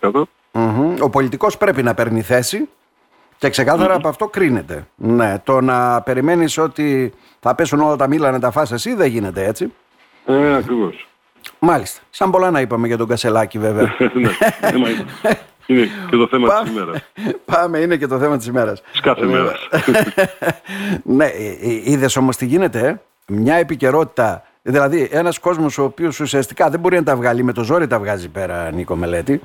14%. 0.00 0.22
Mm-hmm. 0.52 0.98
Ο 1.00 1.10
πολιτικός 1.10 1.56
πρέπει 1.56 1.82
να 1.82 1.94
παίρνει 1.94 2.22
θέση 2.22 2.68
και 3.38 3.50
ξεκάθαρα 3.50 3.94
mm-hmm. 3.94 3.98
από 3.98 4.08
αυτό 4.08 4.28
κρίνεται. 4.28 4.86
Ναι, 4.94 5.38
το 5.44 5.60
να 5.60 6.02
περιμένεις 6.02 6.58
ότι 6.58 7.12
θα 7.40 7.54
πέσουν 7.54 7.80
όλα 7.80 7.96
τα 7.96 8.08
μήλα 8.08 8.30
να 8.30 8.40
τα 8.40 8.50
φας 8.50 8.72
εσύ 8.72 8.94
δεν 8.94 9.10
γίνεται 9.10 9.44
έτσι. 9.44 9.72
Ε, 10.26 10.54
ακριβώς. 10.54 11.08
Μάλιστα. 11.60 12.00
Σαν 12.10 12.30
πολλά 12.30 12.50
να 12.50 12.60
είπαμε 12.60 12.86
για 12.86 12.96
τον 12.96 13.08
Κασελάκη 13.08 13.58
βέβαια. 13.58 13.96
ναι, 14.00 15.38
είναι 15.66 15.88
και 16.10 16.16
το 16.16 16.26
θέμα 16.26 16.48
Πάμε. 16.48 16.62
της 16.62 16.72
ημέρας. 16.72 17.00
Πάμε, 17.44 17.78
είναι 17.78 17.96
και 17.96 18.06
το 18.06 18.18
θέμα 18.18 18.36
της 18.36 18.46
ημέρας. 18.46 18.82
Της 18.90 19.00
κάθε 19.00 19.26
μέρας. 19.26 19.68
ναι, 21.02 21.24
ε, 21.24 21.48
ε, 21.60 21.80
είδες 21.84 22.16
όμως 22.16 22.36
τι 22.36 22.46
γίνεται, 22.46 22.78
ε; 22.78 23.00
μια 23.26 23.54
επικαιρότητα. 23.54 24.42
Δηλαδή, 24.62 25.08
ένας 25.12 25.38
κόσμος 25.38 25.78
ο 25.78 25.84
οποίος 25.84 26.20
ουσιαστικά 26.20 26.70
δεν 26.70 26.80
μπορεί 26.80 26.96
να 26.96 27.02
τα 27.02 27.16
βγάλει, 27.16 27.42
με 27.42 27.52
το 27.52 27.62
ζόρι 27.62 27.86
τα 27.86 27.98
βγάζει 27.98 28.28
πέρα, 28.28 28.70
Νίκο 28.70 28.96
Μελέτη. 28.96 29.40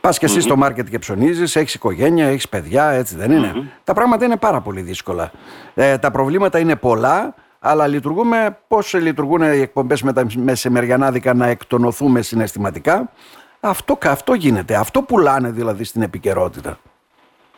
Πας 0.00 0.18
και 0.18 0.24
εσύ 0.24 0.40
στο 0.40 0.56
μάρκετ 0.56 0.88
και 0.88 0.98
ψωνίζεις, 0.98 1.56
έχεις 1.56 1.74
οικογένεια, 1.74 2.26
έχεις 2.26 2.48
παιδιά, 2.48 2.88
έτσι 2.90 3.16
δεν 3.16 3.30
ειναι 3.30 3.72
Τα 3.84 3.92
πράγματα 3.92 4.24
είναι 4.24 4.36
πάρα 4.36 4.60
πολύ 4.60 4.80
δύσκολα. 4.80 5.30
Ε, 5.74 5.98
τα 5.98 6.10
προβλήματα 6.10 6.58
είναι 6.58 6.76
πολλά, 6.76 7.34
αλλά 7.60 7.86
λειτουργούμε 7.86 8.58
πώς 8.68 8.94
λειτουργούν 8.94 9.42
οι 9.42 9.60
εκπομπές 9.60 10.02
με 10.02 10.12
τα 10.12 10.26
μεσημεριανάδικα 10.36 11.34
να 11.34 11.46
εκτονωθούμε 11.46 12.22
συναισθηματικά. 12.22 13.10
Αυτό, 13.60 13.98
αυτό 14.02 14.34
γίνεται. 14.34 14.74
Αυτό 14.74 15.02
πουλάνε 15.02 15.50
δηλαδή 15.50 15.84
στην 15.84 16.02
επικαιρότητα. 16.02 16.78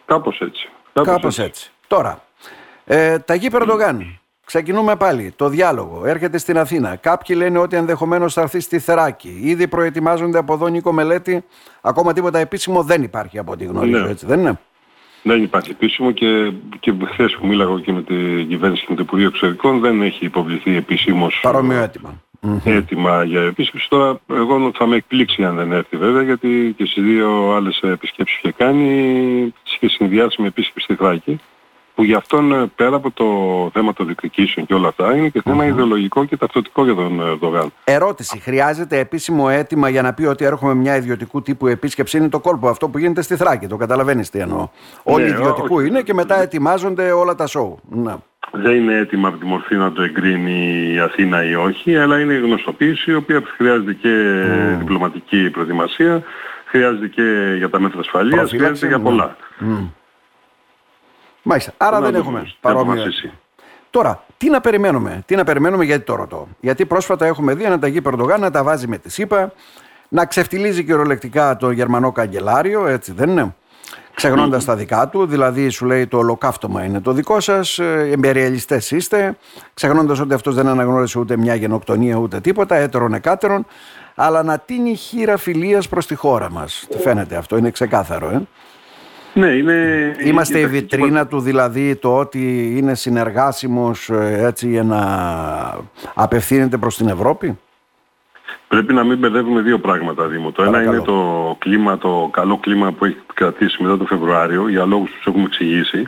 Κάπως 0.05 0.41
έτσι. 0.41 0.69
Κάπως 0.93 1.25
έτσι. 1.25 1.43
έτσι. 1.43 1.71
Τώρα, 1.87 2.23
ε, 2.85 3.19
τα 3.19 3.35
γη 3.35 3.51
Περντογάν. 3.51 4.17
Ξεκινούμε 4.45 4.97
πάλι. 4.97 5.33
Το 5.37 5.49
διάλογο 5.49 6.07
έρχεται 6.07 6.39
στην 6.39 6.59
Αθήνα. 6.59 6.97
Κάποιοι 6.97 7.37
λένε 7.39 7.59
ότι 7.59 7.77
ενδεχομένως 7.77 8.33
θα 8.33 8.41
έρθει 8.41 8.61
στη 8.61 8.79
Θεράκη. 8.79 9.41
Ήδη 9.43 9.69
προετοιμάζονται 9.69 10.39
από 10.39 10.53
εδώ 10.53 10.69
Νίκο 10.69 10.93
Μελέτη. 10.93 11.45
Ακόμα 11.81 12.13
τίποτα 12.13 12.39
επίσημο 12.39 12.83
δεν 12.83 13.03
υπάρχει 13.03 13.39
από 13.39 13.53
ό,τι 13.53 13.65
γνωρίζω, 13.65 13.99
ναι. 13.99 14.11
έτσι 14.11 14.27
δεν 14.27 14.41
είναι; 14.41 14.59
Δεν 15.23 15.43
υπάρχει 15.43 15.71
επίσημο 15.71 16.11
και, 16.11 16.53
και 16.81 16.95
χθες 17.13 17.37
που 17.37 17.47
μίλαγα 17.47 17.81
και 17.81 17.93
με 17.93 18.03
την 18.03 18.49
κυβέρνηση 18.49 18.83
και 18.83 18.87
με 18.91 18.97
το 18.97 19.03
Υπουργείο 19.03 19.27
Εξωτερικών 19.27 19.81
δεν 19.81 20.03
έχει 20.03 20.25
υποβληθεί 20.25 20.77
επίσημο. 20.77 21.29
Παρόμοιο 21.43 21.79
έτοιμα. 21.79 22.21
Έτοιμα 22.65 23.25
για 23.25 23.41
επίσκεψη. 23.41 23.89
Τώρα 23.89 24.21
εγώ 24.31 24.71
θα 24.75 24.87
με 24.87 24.97
εκπλήξει 24.97 25.45
αν 25.45 25.57
δεν 25.57 25.73
έρθει 25.73 25.97
βέβαια 25.97 26.23
γιατί 26.23 26.75
και 26.77 26.87
στι 26.87 27.01
δύο 27.01 27.53
άλλες 27.55 27.81
επισκέψεις 27.81 28.41
που 28.41 28.49
είχε 28.49 28.57
κάνει 28.65 28.89
είχε 29.65 29.89
συνδυάσει 29.89 30.41
με 30.41 30.47
επίσκεψης 30.47 30.85
στη 30.85 30.95
Θράκη 30.95 31.41
που 32.03 32.09
γι' 32.09 32.15
αυτόν 32.15 32.53
ε, 32.53 32.71
πέρα 32.77 32.97
από 32.97 33.11
το 33.11 33.25
θέμα 33.73 33.93
των 33.93 34.07
διεκδικήσεων 34.07 34.67
και 34.67 34.75
όλα 34.75 34.89
αυτά 34.89 35.17
είναι 35.17 35.29
και 35.29 35.43
θέμα 35.45 35.67
ιδεολογικό 35.67 36.25
και 36.25 36.37
ταυτοτικό 36.37 36.85
για 36.85 36.95
τον 36.95 37.21
Ερντογάν. 37.21 37.73
Ερώτηση. 37.85 38.39
Χρειάζεται 38.39 38.99
επίσημο 38.99 39.47
αίτημα 39.51 39.89
για 39.89 40.03
να 40.03 40.13
πει 40.13 40.25
ότι 40.25 40.45
έρχομαι 40.45 40.75
μια 40.75 40.97
ιδιωτικού 40.97 41.43
τύπου 41.43 41.67
επίσκεψη. 41.67 42.17
Είναι 42.17 42.29
το 42.29 42.41
κόλπο 42.41 42.69
αυτό 42.69 42.89
που 42.89 42.99
γίνεται 42.99 43.23
στη 43.23 43.37
Θράκη. 43.37 43.67
Το 43.67 43.77
καταλαβαίνεις 43.77 44.31
τι 44.31 44.39
εννοώ. 44.39 44.69
Όλοι 45.03 45.25
ναι, 45.25 45.31
ιδιωτικού 45.31 45.81
είναι 45.81 46.03
και 46.03 46.15
μετά 46.15 46.43
ετοιμάζονται 46.43 47.13
όλα 47.13 47.35
τα 47.35 47.47
σοου. 47.47 47.79
Να. 47.91 48.19
Δεν 48.53 48.75
είναι 48.75 48.97
έτοιμα 48.97 49.29
από 49.29 49.39
τη 49.39 49.45
μορφή 49.45 49.77
να 49.77 49.93
το 49.93 50.03
εγκρίνει 50.03 50.93
η 50.93 50.99
Αθήνα 50.99 51.45
ή 51.45 51.55
όχι, 51.55 51.97
αλλά 51.97 52.21
είναι 52.21 52.35
γνωστοποίηση 52.35 53.11
η 53.11 53.15
οποία 53.15 53.43
χρειάζεται 53.57 53.93
και 53.93 54.09
mm. 54.09 54.79
διπλωματική 54.79 55.51
προετοιμασία, 55.51 56.23
χρειάζεται 56.67 57.07
και 57.07 57.55
για 57.57 57.71
τα 57.71 57.81
μέτρα 57.81 58.01
ασφαλείας, 58.01 58.51
χρειάζεται 58.51 58.87
για 58.87 59.01
πολλά. 59.01 59.37
Mm. 59.61 59.89
Μάλιστα. 61.43 61.73
Άρα 61.77 62.01
δεν 62.01 62.15
έχουμε 62.15 62.53
παρόμοιο. 62.61 63.05
Τώρα, 63.91 64.25
τι 64.37 64.51
να 64.51 64.61
περιμένουμε, 64.61 65.23
τι 65.27 65.37
να 65.37 65.45
περιμένουμε 65.45 65.85
γιατί 65.85 66.05
το 66.05 66.15
ρωτώ; 66.15 66.49
Γιατί 66.61 66.87
πρόσφατα 66.87 67.27
έχουμε 67.27 67.55
δει 67.55 67.65
ένα 67.65 67.79
ταγί 67.79 68.01
Περντογάν 68.01 68.41
να 68.41 68.51
τα 68.51 68.63
βάζει 68.63 68.87
με 68.87 68.99
τη 68.99 69.11
ΣΥΠΑ, 69.11 69.53
να 70.09 70.27
ξεφτιλίζει 70.27 70.85
κυριολεκτικά 70.85 71.57
το 71.57 71.71
Γερμανό 71.71 72.13
καγκελάριο, 72.13 72.87
έτσι 72.87 73.13
δεν 73.13 73.29
είναι; 73.29 73.55
Ξεχνώντας 74.15 74.65
τα 74.65 74.77
δικά 74.77 75.09
του, 75.09 75.27
δηλαδή 75.27 75.69
σου 75.69 75.85
λέει 75.87 76.07
το 76.07 76.17
ολοκαύτωμα 76.17 76.85
είναι 76.85 77.01
το 77.01 77.13
δικό 77.13 77.41
σας, 77.41 77.79
ε, 77.79 78.09
εμπεριαλιστές 78.13 78.91
είστε, 78.91 79.37
ξεχνώντας 79.75 80.21
ότι 80.21 80.35
αυτός 80.35 80.55
δεν 80.55 80.67
αναγνώρισε 80.67 81.19
ούτε 81.19 81.37
μια 81.37 81.55
γενοκτονία 81.55 82.17
ούτε 82.17 82.41
τίποτα, 82.41 82.75
έτερον 82.75 83.15
εκάτερον, 83.15 83.67
αλλά 84.15 84.43
να 84.43 84.59
τίνει 84.59 84.95
χείρα 84.95 85.37
φιλίας 85.37 85.89
προς 85.89 86.07
τη 86.07 86.15
χώρα 86.15 86.51
μας. 86.51 86.87
Τι 86.91 86.99
φαίνεται 86.99 87.37
αυτό, 87.37 87.57
είναι 87.57 87.71
ξεκάθαρο, 87.71 88.29
ε; 88.29 88.43
Ναι, 89.35 89.47
είναι... 89.47 90.13
Είμαστε 90.25 90.59
η 90.59 90.67
βιτρίνα 90.67 91.27
του 91.27 91.41
δηλαδή 91.41 91.97
το 91.97 92.17
ότι 92.17 92.73
είναι 92.77 92.95
συνεργάσιμος 92.95 94.09
ε, 94.11 94.47
έτσι 94.47 94.69
για 94.69 94.83
να 94.83 95.01
απευθύνεται 96.15 96.77
προς 96.77 96.97
την 96.97 97.09
Ευρώπη; 97.09 97.59
Πρέπει 98.73 98.93
να 98.93 99.05
μην 99.05 99.19
μπερδεύουμε 99.19 99.61
δύο 99.61 99.79
πράγματα, 99.79 100.27
Δήμο. 100.27 100.51
Το 100.53 100.63
ένα 100.63 100.83
είναι 100.83 101.01
το 101.01 101.57
κλίμα, 101.59 101.99
το 101.99 102.29
καλό 102.33 102.59
κλίμα 102.59 102.93
που 102.93 103.05
έχει 103.05 103.17
κρατήσει 103.35 103.83
μετά 103.83 103.97
το 103.97 104.05
Φεβρουάριο, 104.05 104.69
για 104.69 104.85
λόγους 104.85 105.11
που 105.11 105.31
έχουμε 105.31 105.45
εξηγήσει, 105.45 106.07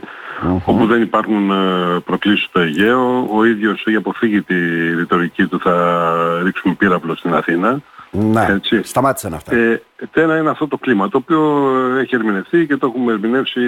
όπου 0.65 0.87
δεν 0.87 1.03
υπάρχουν 1.03 1.51
ε, 1.51 2.01
προκλήσεις 2.05 2.45
στο 2.45 2.61
Αιγαίο. 2.61 3.29
Ο 3.33 3.45
ίδιος 3.45 3.85
έχει 3.87 3.97
αποφύγει 3.97 4.43
τη 4.43 4.55
ρητορική 4.95 5.47
του 5.47 5.61
θα 5.61 6.07
ρίξουμε 6.43 6.75
πύραυλο 6.75 7.17
στην 7.17 7.35
Αθήνα. 7.35 7.81
Ναι, 8.17 8.47
Έτσι. 8.49 8.83
σταμάτησαν 8.83 9.35
αυτά. 9.35 9.57
Ε, 9.57 9.83
ένα 10.13 10.37
είναι 10.39 10.51
αυτό 10.51 10.69
το 10.69 10.77
κλίμα, 10.77 11.09
το 11.09 11.17
οποίο 11.17 11.71
έχει 11.99 12.15
ερμηνευτεί 12.15 12.67
και 12.67 12.77
το 12.77 12.87
έχουμε 12.87 13.13
ερμηνεύσει 13.13 13.61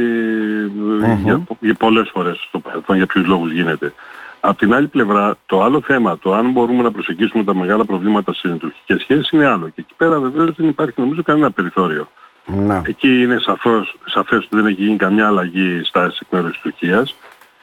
mm-hmm. 1.02 1.18
για, 1.22 1.42
για 1.60 1.74
πολλές 1.74 2.10
φορές 2.12 2.44
στο 2.48 2.58
παρελθόν, 2.58 2.96
για 2.96 3.06
ποιους 3.06 3.26
λόγους 3.26 3.52
γίνεται. 3.52 3.92
Απ' 4.40 4.58
την 4.58 4.74
άλλη 4.74 4.86
πλευρά, 4.86 5.36
το 5.46 5.62
άλλο 5.62 5.80
θέμα, 5.80 6.18
το 6.18 6.34
αν 6.34 6.50
μπορούμε 6.50 6.82
να 6.82 6.90
προσεγγίσουμε 6.90 7.44
τα 7.44 7.54
μεγάλα 7.54 7.84
προβλήματα 7.84 8.32
στις 8.32 8.50
λειτουργικές 8.50 9.00
σχέσεις 9.00 9.30
είναι 9.30 9.46
άλλο. 9.46 9.66
Και 9.66 9.80
εκεί 9.80 9.94
πέρα 9.96 10.20
βεβαίως 10.20 10.54
δεν 10.56 10.68
υπάρχει 10.68 11.00
νομίζω 11.00 11.22
κανένα 11.22 11.50
περιθώριο. 11.50 12.08
Να. 12.46 12.82
Εκεί 12.86 13.22
είναι 13.22 13.38
σαφώς, 13.40 13.96
σαφές 14.04 14.38
ότι 14.38 14.56
δεν 14.56 14.66
έχει 14.66 14.82
γίνει 14.82 14.96
καμιά 14.96 15.26
αλλαγή 15.26 15.80
στα 15.84 16.04
εκ 16.04 16.26
μέρους 16.30 16.50
της 16.50 16.60
Τουρκίας. 16.60 17.14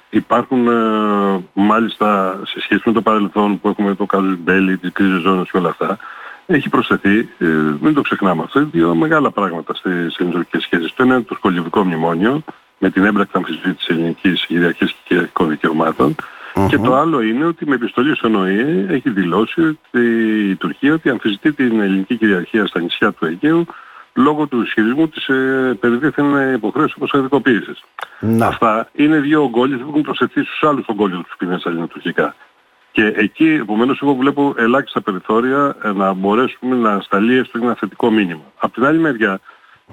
Υπάρχουν 0.09 0.67
ε, 0.67 1.43
μάλιστα 1.53 2.39
σε 2.45 2.61
σχέση 2.61 2.81
με 2.85 2.91
το 2.93 3.01
παρελθόν 3.01 3.59
που 3.59 3.67
έχουμε 3.67 3.95
το 3.95 4.05
κάζους 4.05 4.37
Μπέλη, 4.37 4.77
τις 4.77 4.91
κρίζες 4.91 5.21
ζώνες 5.21 5.51
και 5.51 5.57
όλα 5.57 5.69
αυτά, 5.69 5.97
έχει 6.45 6.69
προσθεθεί, 6.69 7.29
ε, 7.37 7.45
μην 7.81 7.93
το 7.93 8.01
ξεχνάμε 8.01 8.43
αυτό, 8.43 8.65
δύο 8.65 8.95
μεγάλα 8.95 9.31
πράγματα 9.31 9.73
στις 9.73 10.17
ελληνικές 10.17 10.61
σχέσεις. 10.63 10.93
Το 10.93 11.03
ένα 11.03 11.15
είναι 11.15 11.23
το 11.23 11.35
σχολιβικό 11.35 11.83
μνημόνιο, 11.83 12.43
με 12.77 12.89
την 12.89 13.05
έμπρακτη 13.05 13.37
αμφισβήτηση 13.37 13.93
ελληνικής 13.93 14.45
κυριαρχίας 14.45 14.91
και 14.91 14.97
κυριαρχικών 15.03 15.49
δικαιωμάτων. 15.49 16.15
Και 16.69 16.77
το 16.77 16.95
άλλο 16.95 17.21
είναι 17.21 17.45
ότι 17.45 17.67
με 17.67 17.75
επιστολή 17.75 18.15
στον 18.15 18.35
ΟΗΕ 18.35 18.85
έχει 18.89 19.09
δηλώσει 19.09 19.61
ότι 19.61 20.01
η 20.49 20.55
Τουρκία 20.55 20.93
ότι 20.93 21.09
αμφισβητεί 21.09 21.53
την 21.53 21.81
ελληνική 21.81 22.17
κυριαρχία 22.17 22.65
στα 22.65 22.79
νησιά 22.79 23.11
του 23.11 23.25
Αιγαίου 23.25 23.65
λόγω 24.13 24.47
του 24.47 24.61
ισχυρισμού 24.61 25.07
της 25.07 25.27
ε, 25.27 25.77
περιδίθεν 25.79 26.53
υποχρέωσης 26.53 26.95
αποσχεδικοποίησης. 26.95 27.83
Αυτά 28.41 28.89
είναι 28.93 29.19
δύο 29.19 29.43
ογκόλοι 29.43 29.77
που 29.77 29.89
έχουν 29.89 30.01
προσθεθεί 30.01 30.43
στους 30.43 30.63
άλλους 30.63 30.85
ογκόλους 30.87 31.27
του 31.27 31.37
πίνες 31.37 31.65
ελληνοτουρκικά. 31.65 32.35
Και 32.93 33.13
εκεί 33.15 33.49
επομένως 33.61 33.99
εγώ 34.01 34.13
βλέπω 34.13 34.53
ελάχιστα 34.57 35.01
περιθώρια 35.01 35.75
ε, 35.83 35.91
να 35.91 36.13
μπορέσουμε 36.13 36.75
να 36.75 36.99
σταλεί 36.99 37.37
έστω 37.37 37.59
ένα 37.61 37.75
θετικό 37.75 38.11
μήνυμα. 38.11 38.43
Απ' 38.57 38.73
την 38.73 38.85
άλλη 38.85 38.99
μεριά, 38.99 39.39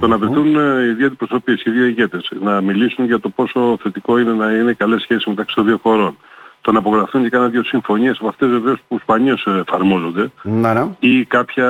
το 0.01 0.07
να 0.07 0.19
βρεθούν 0.19 0.57
ε, 0.57 0.85
οι 0.85 0.93
δύο 0.93 1.07
αντιπροσωπείες, 1.07 1.63
οι 1.65 1.71
δύο 1.71 1.85
ηγέτες, 1.85 2.33
να 2.41 2.61
μιλήσουν 2.61 3.05
για 3.05 3.21
το 3.21 3.29
πόσο 3.29 3.79
θετικό 3.83 4.19
είναι 4.19 4.33
να 4.33 4.51
είναι 4.51 4.73
καλές 4.73 5.03
σχέσεις 5.03 5.27
μεταξύ 5.27 5.55
των 5.55 5.65
δύο 5.65 5.79
χωρών. 5.83 6.17
Το 6.61 6.73
να 6.73 6.79
απογραφούν 6.79 7.23
και 7.23 7.29
κάνα 7.29 7.49
δύο 7.49 7.65
συμφωνίες 7.65 8.17
από 8.19 8.29
αυτές 8.29 8.49
βεβαίως 8.49 8.79
που 8.89 8.99
σπανίως 8.99 9.47
εφαρμόζονται 9.47 10.31
να, 10.43 10.75
ναι. 10.75 10.89
ή 10.99 11.25
κάποια 11.25 11.69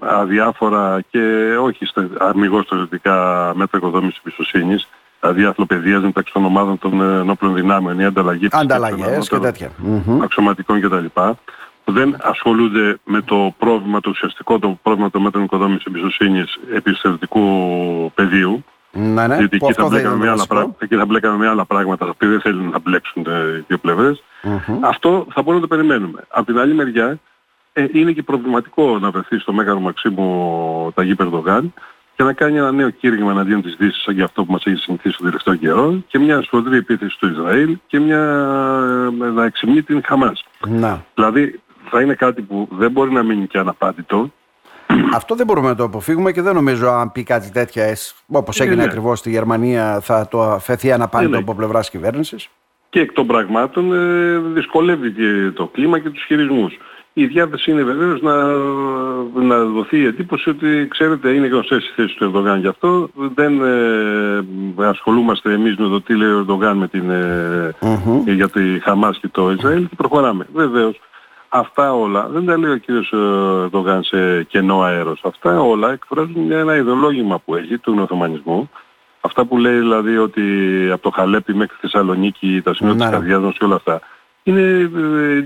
αδιάφορα 0.00 1.00
και 1.10 1.54
όχι 1.60 1.86
αμυγός 2.18 2.64
στρατιωτικά 2.64 3.52
μέτρα 3.56 3.78
οικοδόμησης 3.78 4.20
εμπιστοσύνης 4.24 4.88
δηλαδή 5.20 6.06
μεταξύ 6.06 6.32
των 6.32 6.44
ομάδων 6.44 6.78
των 6.78 7.00
ε, 7.00 7.20
ενόπλων 7.20 7.54
δυνάμεων 7.54 7.98
ή 7.98 8.04
ανταλλαγή 8.04 8.48
Ανταλλαγές 8.50 9.28
και 9.28 9.38
τέτοια. 9.38 9.70
Αξιωματικών 10.22 10.80
κτλ. 10.80 11.04
Που 11.84 11.92
δεν 11.92 12.16
ασχολούνται 12.20 12.98
με 13.04 13.22
το 13.22 13.54
πρόβλημα, 13.58 14.00
το 14.00 14.10
ουσιαστικό 14.10 14.58
το 14.58 14.78
πρόβλημα 14.82 15.10
των 15.10 15.22
μέτρων 15.22 15.44
οικοδόμησης 15.44 15.84
εμπιστοσύνης 15.84 16.58
επιστημονικού 16.74 17.40
πεδίου. 18.14 18.64
Ναι, 18.92 19.26
ναι. 19.26 19.36
Γιατί 19.36 19.56
εκεί 19.56 19.72
θα, 19.72 19.86
μπλέκαμε 19.86 20.16
με 20.16 20.30
άλλα 20.30 20.46
πράγματα, 20.46 20.76
εκεί 20.78 20.96
θα 20.96 21.04
μπλέκαμε 21.04 21.36
με 21.36 21.48
άλλα 21.48 21.64
πράγματα 21.64 22.04
τα 22.04 22.10
οποία 22.14 22.28
δεν 22.28 22.40
θέλουν 22.40 22.68
να 22.68 22.78
μπλέξουν 22.78 23.22
οι 23.22 23.64
δύο 23.66 23.78
πλευρές. 23.78 24.22
Αυτό 24.80 25.26
θα 25.30 25.42
μπορούμε 25.42 25.62
να 25.62 25.68
το 25.68 25.76
περιμένουμε. 25.76 26.24
Από 26.28 26.46
την 26.46 26.58
άλλη 26.58 26.74
μεριά 26.74 27.18
ε, 27.72 27.86
είναι 27.92 28.12
και 28.12 28.22
προβληματικό 28.22 28.98
να 28.98 29.10
βρεθεί 29.10 29.38
στο 29.38 29.52
Μέγαρο 29.52 29.80
Μαξίμου 29.80 30.92
Ταγί 30.94 31.14
Περδογάν 31.14 31.74
και 32.20 32.26
να 32.26 32.32
κάνει 32.32 32.56
ένα 32.56 32.72
νέο 32.72 32.90
κήρυγμα 32.90 33.30
εναντίον 33.30 33.62
της 33.62 33.76
Δύσης 33.78 34.02
σαν 34.02 34.14
και 34.14 34.22
αυτό 34.22 34.44
που 34.44 34.52
μας 34.52 34.64
έχει 34.64 34.76
συνηθίσει 34.76 35.16
το 35.16 35.24
τελευταίο 35.24 35.54
καιρό 35.54 36.02
και 36.06 36.18
μια 36.18 36.42
σφοδρή 36.42 36.76
επίθεση 36.76 37.14
στο 37.14 37.26
Ισραήλ 37.26 37.78
και 37.86 37.98
μια, 37.98 38.18
ε, 39.22 39.26
να 39.26 39.44
εξυμνεί 39.44 39.82
την 39.82 40.02
Χαμάς. 40.04 40.44
Να. 40.66 41.04
Δηλαδή 41.14 41.60
θα 41.90 42.00
είναι 42.00 42.14
κάτι 42.14 42.42
που 42.42 42.68
δεν 42.70 42.90
μπορεί 42.90 43.12
να 43.12 43.22
μείνει 43.22 43.46
και 43.46 43.58
αναπάτητο. 43.58 44.32
Αυτό 45.14 45.34
δεν 45.34 45.46
μπορούμε 45.46 45.68
να 45.68 45.74
το 45.74 45.84
αποφύγουμε 45.84 46.32
και 46.32 46.42
δεν 46.42 46.54
νομίζω 46.54 46.88
αν 46.88 47.12
πει 47.12 47.22
κάτι 47.22 47.50
τέτοια 47.50 47.96
όπως 48.26 48.60
έγινε 48.60 48.76
ναι. 48.76 48.84
ακριβώς 48.84 49.18
στη 49.18 49.30
Γερμανία 49.30 50.00
θα 50.00 50.28
το 50.28 50.42
αφαιθεί 50.42 50.92
αναπάντητο 50.92 51.30
ναι, 51.30 51.36
ναι. 51.36 51.42
από 51.42 51.54
πλευράς 51.54 51.90
κυβέρνησης. 51.90 52.48
Και 52.90 53.00
εκ 53.00 53.12
των 53.12 53.26
πραγμάτων 53.26 53.92
ε, 53.92 54.38
δυσκολεύει 54.38 55.12
και 55.12 55.50
το 55.54 55.66
κλίμα 55.66 55.98
και 55.98 56.10
τους 56.10 56.24
χειρισμούς. 56.24 56.78
Η 57.12 57.26
διάθεση 57.26 57.70
είναι 57.70 57.82
βεβαίως 57.82 58.22
να, 58.22 58.44
να 59.42 59.64
δοθεί 59.64 59.98
η 59.98 60.04
εντύπωση 60.04 60.48
ότι 60.48 60.86
ξέρετε 60.90 61.30
είναι 61.30 61.46
γνωστές 61.46 61.84
οι 61.84 61.92
θέσεις 61.96 62.16
του 62.16 62.24
Ερντογάν 62.24 62.60
γι' 62.60 62.66
αυτό. 62.66 63.10
Δεν 63.34 63.62
ε, 63.62 64.88
ασχολούμαστε 64.88 65.52
εμείς 65.52 65.76
με 65.76 65.88
το 65.88 66.00
τι 66.00 66.14
λέει 66.14 66.30
ο 66.30 66.38
Ερντογάν 66.38 66.76
με 66.76 66.88
την, 66.88 67.10
ε, 67.10 67.74
για 68.26 68.48
τη 68.48 68.80
Χαμάς 68.80 69.18
και 69.18 69.28
το 69.28 69.50
Ισραήλ 69.50 69.88
και 69.88 69.94
προχωράμε. 69.96 70.46
Βεβαίως 70.52 71.00
αυτά 71.48 71.94
όλα 71.94 72.28
δεν 72.28 72.46
τα 72.46 72.58
λέει 72.58 72.70
ο 72.70 72.76
κύριος 72.76 73.12
Ερντογάν 73.64 74.02
σε 74.02 74.42
κενό 74.42 74.80
αέρος. 74.80 75.20
Αυτά 75.24 75.60
όλα 75.60 75.92
εκφράζουν 75.92 76.50
ένα 76.50 76.76
ιδεολόγημα 76.76 77.38
που 77.38 77.54
έχει 77.54 77.78
του 77.78 77.98
Οθωμανισμού. 78.00 78.70
Αυτά 79.20 79.44
που 79.44 79.58
λέει 79.58 79.78
δηλαδή 79.78 80.16
ότι 80.16 80.42
από 80.92 81.02
το 81.02 81.10
Χαλέπι 81.10 81.54
μέχρι 81.54 81.74
τη 81.74 81.80
Θεσσαλονίκη 81.80 82.60
τα 82.64 82.74
σημεία 82.74 82.94
της 82.94 83.04
ναι. 83.04 83.10
καρδιάς 83.10 83.40
μας 83.40 83.56
και 83.58 83.64
όλα 83.64 83.74
αυτά 83.74 84.00
είναι 84.50 84.90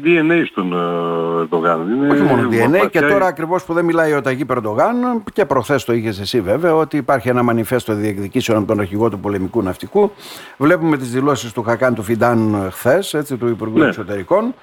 DNA 0.05 0.31
ε, 0.31 0.45
στον 0.45 0.73
ε, 0.73 1.41
Ερντογάν. 1.41 1.89
Είναι 1.91 2.13
Όχι 2.13 2.23
μόνο 2.23 2.49
DNA 2.51 2.91
και 2.91 3.01
τώρα 3.01 3.27
ακριβώς 3.27 3.65
που 3.65 3.73
δεν 3.73 3.85
μιλάει 3.85 4.13
ο 4.13 4.21
Ταγί 4.21 4.45
Περντογάν 4.45 5.23
και 5.33 5.45
προχθές 5.45 5.85
το 5.85 5.93
είχες 5.93 6.21
εσύ 6.21 6.41
βέβαια 6.41 6.75
ότι 6.75 6.97
υπάρχει 6.97 7.29
ένα 7.29 7.43
μανιφέστο 7.43 7.95
διεκδικήσεων 7.95 8.59
από 8.59 8.67
τον 8.67 8.81
αρχηγό 8.81 9.11
του 9.11 9.21
πολεμικού 9.21 9.63
ναυτικού. 9.63 10.13
Βλέπουμε 10.57 10.97
τις 10.97 11.11
δηλώσεις 11.11 11.53
του 11.53 11.63
Χακάν 11.63 11.95
του 11.95 12.03
Φιντάν 12.03 12.69
χθες, 12.71 13.15
έτσι, 13.15 13.37
του 13.37 13.49
Υπουργού 13.49 13.79
ναι. 13.79 13.87
Εξωτερικών 13.87 14.55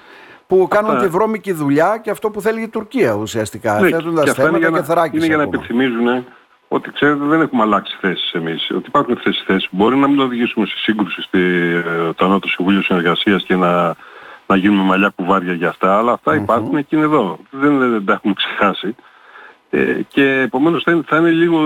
που 0.46 0.68
κάνουν 0.70 0.90
Αυτά... 0.90 1.02
τη 1.02 1.08
βρώμικη 1.08 1.52
δουλειά 1.52 2.00
και 2.02 2.10
αυτό 2.10 2.30
που 2.30 2.40
θέλει 2.40 2.62
η 2.62 2.68
Τουρκία 2.68 3.12
ουσιαστικά. 3.12 3.80
Ναι, 3.80 3.88
Θέτοντας 3.88 4.24
και 4.24 4.32
θέματα 4.42 4.70
και 4.70 4.82
θεράκισαν. 4.82 5.16
Είναι 5.16 5.26
για 5.26 5.36
να 5.36 5.42
επιθυμίζουν 5.42 6.24
ότι 6.68 6.90
ξέρετε 6.90 7.24
δεν 7.24 7.40
έχουμε 7.40 7.62
αλλάξει 7.62 7.96
θέσεις 8.00 8.32
εμείς. 8.32 8.70
Ότι 8.70 8.84
υπάρχουν 8.86 9.12
αυτές 9.12 9.34
τις 9.36 9.44
θέσεις. 9.46 9.68
Μπορεί 9.70 9.96
να 9.96 10.08
μην 10.08 10.16
το 10.16 10.22
οδηγήσουμε 10.22 10.66
σε 10.66 10.74
σύγκρουση 10.76 11.22
στο 11.22 11.38
ε, 11.38 12.12
το 12.16 12.24
Ανώτο 12.24 12.48
Συμβούλιο 12.48 12.82
Συνεργασίας 12.82 13.44
και 13.44 13.56
να 13.56 13.94
να 14.52 14.58
γίνουμε 14.58 14.82
μαλλιά 14.82 15.08
κουβάρια 15.08 15.52
για 15.52 15.68
αυτά, 15.68 15.98
αλλά 15.98 16.12
αυτά 16.12 16.34
υπάρχουν 16.34 16.86
και 16.86 16.96
είναι 16.96 17.04
εδώ. 17.04 17.38
Δεν, 17.50 17.78
δεν 17.78 18.04
τα 18.04 18.12
έχουμε 18.12 18.34
ξεχάσει. 18.36 18.94
Ε, 19.70 20.00
και 20.08 20.40
επομένως 20.40 20.82
θα, 20.82 21.02
θα 21.06 21.16
είναι 21.16 21.30
λίγο, 21.30 21.58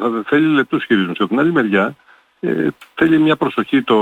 θα 0.00 0.22
θέλει 0.26 0.46
λεπτούς 0.46 0.84
χειρισμούς. 0.84 1.18
Από 1.18 1.28
την 1.28 1.38
άλλη 1.38 1.52
μεριά 1.52 1.94
ε, 2.40 2.66
θέλει 2.94 3.18
μια 3.18 3.36
προσοχή 3.36 3.82
το 3.82 3.98